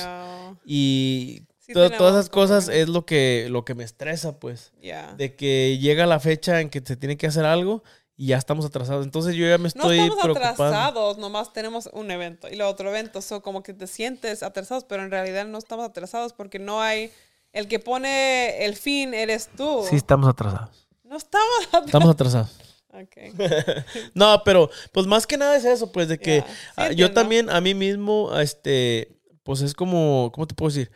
[0.65, 4.74] Y Sí todas esas cosas es lo que, lo que me estresa, pues.
[4.82, 5.14] Yeah.
[5.14, 7.84] De que llega la fecha en que se tiene que hacer algo
[8.18, 9.05] y ya estamos atrasados.
[9.05, 10.64] Entonces yo ya me No estoy estamos preocupando.
[10.66, 13.22] atrasados, nomás tenemos un evento y lo otro evento.
[13.22, 17.11] So, como que te sientes atrasados, pero en realidad no estamos atrasados porque no hay.
[17.53, 19.86] El que pone el fin eres tú.
[19.89, 20.88] Sí, estamos atrasados.
[21.03, 21.86] No estamos atrasados.
[21.86, 22.49] Estamos atrasados.
[22.93, 23.18] Ok.
[24.14, 27.49] No, pero pues más que nada es eso, pues de que sí ah, yo también
[27.49, 30.91] a mí mismo, este, pues es como, ¿cómo te puedo decir?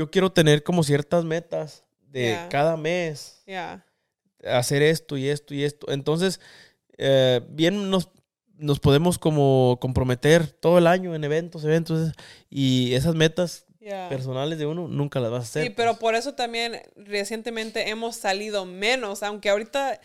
[0.00, 3.84] Yo quiero tener como ciertas metas de cada mes, Ya.
[4.46, 5.92] hacer esto y esto y esto.
[5.92, 6.40] Entonces,
[6.96, 8.08] eh, bien nos,
[8.56, 12.12] nos podemos como comprometer todo el año en eventos, eventos,
[12.48, 13.66] y esas metas
[14.08, 15.64] personales de uno nunca las vas a hacer.
[15.64, 16.00] Sí, pero pues.
[16.00, 20.00] por eso también recientemente hemos salido menos, aunque ahorita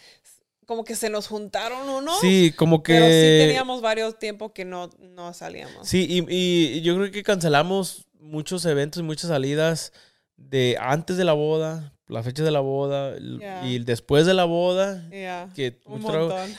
[0.65, 2.19] como que se nos juntaron unos.
[2.19, 2.95] Sí, como que...
[2.95, 5.87] Pero sí teníamos varios tiempos que no, no salíamos.
[5.87, 9.93] Sí, y, y yo creo que cancelamos muchos eventos y muchas salidas
[10.37, 13.15] de antes de la boda, la fecha de la boda
[13.63, 15.07] y después de la boda.
[15.55, 16.03] Que Un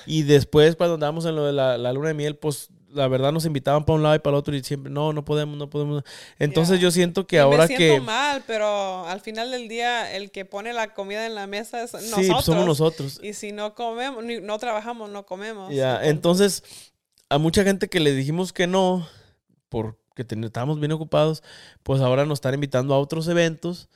[0.07, 3.31] y después cuando andábamos en lo de la, la luna de miel, pues la verdad
[3.31, 5.69] nos invitaban para un lado y para el otro y siempre, no, no podemos, no
[5.69, 6.03] podemos.
[6.39, 8.01] Entonces yo siento que Y ahora me siento que...
[8.01, 11.91] mal, pero al final del día el que pone la comida en la mesa es
[11.91, 12.45] Sí, nosotros.
[12.45, 13.21] somos nosotros.
[13.23, 15.75] Y si no comemos, ni- no trabajamos, no comemos.
[15.75, 16.65] Ya, entonces
[17.29, 19.07] a mucha gente que le dijimos que no,
[20.17, 21.43] porque ten- estábamos bien ocupados,
[21.83, 23.91] pues ahora nos están invitando a otros eventos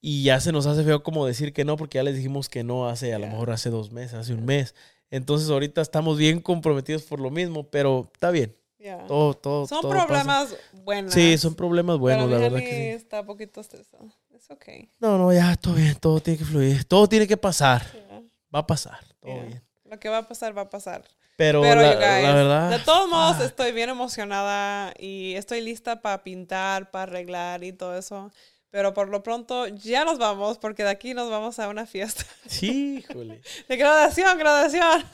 [0.00, 2.64] y ya se nos hace feo como decir que no, porque ya les dijimos que
[2.64, 4.74] no hace, a lo mejor hace dos meses, hace un mes.
[5.10, 8.56] Entonces ahorita estamos bien comprometidos por lo mismo, pero está bien.
[8.78, 9.04] Ya.
[9.06, 10.06] Todo, todo, Son todo pasa.
[10.06, 11.12] problemas buenos.
[11.12, 13.04] Sí, son problemas buenos, la Pero verdad Henry que sí.
[13.04, 14.06] está poquito estresado.
[14.34, 14.64] Es ok.
[14.98, 18.22] No, no, ya, todo bien, todo tiene que fluir, todo tiene que pasar, Ya.
[18.54, 19.42] va a pasar, todo Ya.
[19.44, 19.62] bien.
[19.94, 21.04] Lo que va a pasar, va a pasar.
[21.36, 22.70] Pero, Pero, la, guys, la verdad...
[22.70, 23.46] de todos modos, fuck.
[23.46, 28.32] estoy bien emocionada y estoy lista para pintar, para arreglar y todo eso.
[28.72, 32.24] Pero por lo pronto ya nos vamos porque de aquí nos vamos a una fiesta.
[32.48, 33.40] Sí, híjole.
[33.68, 35.04] De graduación, graduación.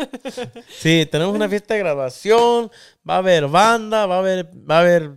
[0.78, 2.70] Sí, tenemos una fiesta de graduación,
[3.08, 5.10] va a haber banda, va a haber, va a haber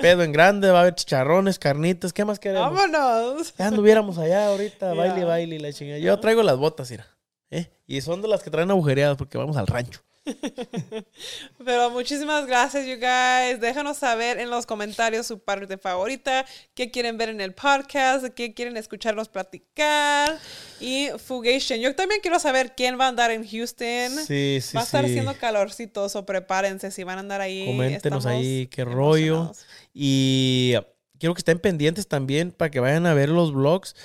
[0.00, 2.72] pedo en grande, va a haber chicharrones, carnitas, ¿qué más queremos?
[2.72, 3.52] Vámonos.
[3.58, 4.94] Ya anduviéramos allá ahorita, Ya.
[4.94, 5.98] baile, baile la chingada.
[5.98, 7.04] Yo traigo las botas, mira.
[7.50, 7.70] ¿Eh?
[7.86, 10.00] Y son de las que traen agujereadas porque vamos al rancho.
[11.64, 13.60] Pero muchísimas gracias, you guys.
[13.60, 16.44] Déjanos saber en los comentarios su parte favorita,
[16.74, 20.38] qué quieren ver en el podcast, qué quieren escucharnos platicar.
[20.80, 21.80] Y Fugation.
[21.80, 24.10] Yo también quiero saber quién va a andar en Houston.
[24.26, 25.10] Sí, sí, va a estar sí.
[25.10, 27.66] haciendo calorcito, o prepárense si van a andar ahí.
[27.66, 29.52] Coméntenos ahí qué rollo.
[29.94, 30.74] Y
[31.18, 33.96] quiero que estén pendientes también para que vayan a ver los vlogs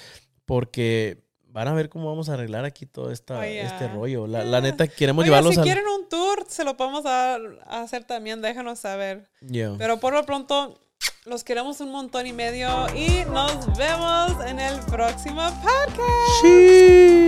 [0.45, 1.23] porque
[1.53, 3.67] van a ver cómo vamos a arreglar aquí todo esta, Oh, yeah.
[3.67, 4.25] este rollo.
[4.25, 4.71] La, la Yeah.
[4.71, 7.03] neta, queremos Oiga, llevarlos si quieren un tour, se lo podemos
[7.67, 9.29] hacer también, déjanos saber.
[9.47, 9.75] Yeah.
[9.77, 10.79] Pero por lo pronto,
[11.25, 16.41] los queremos un montón y medio y nos vemos en el próximo podcast.
[16.41, 17.27] Sí.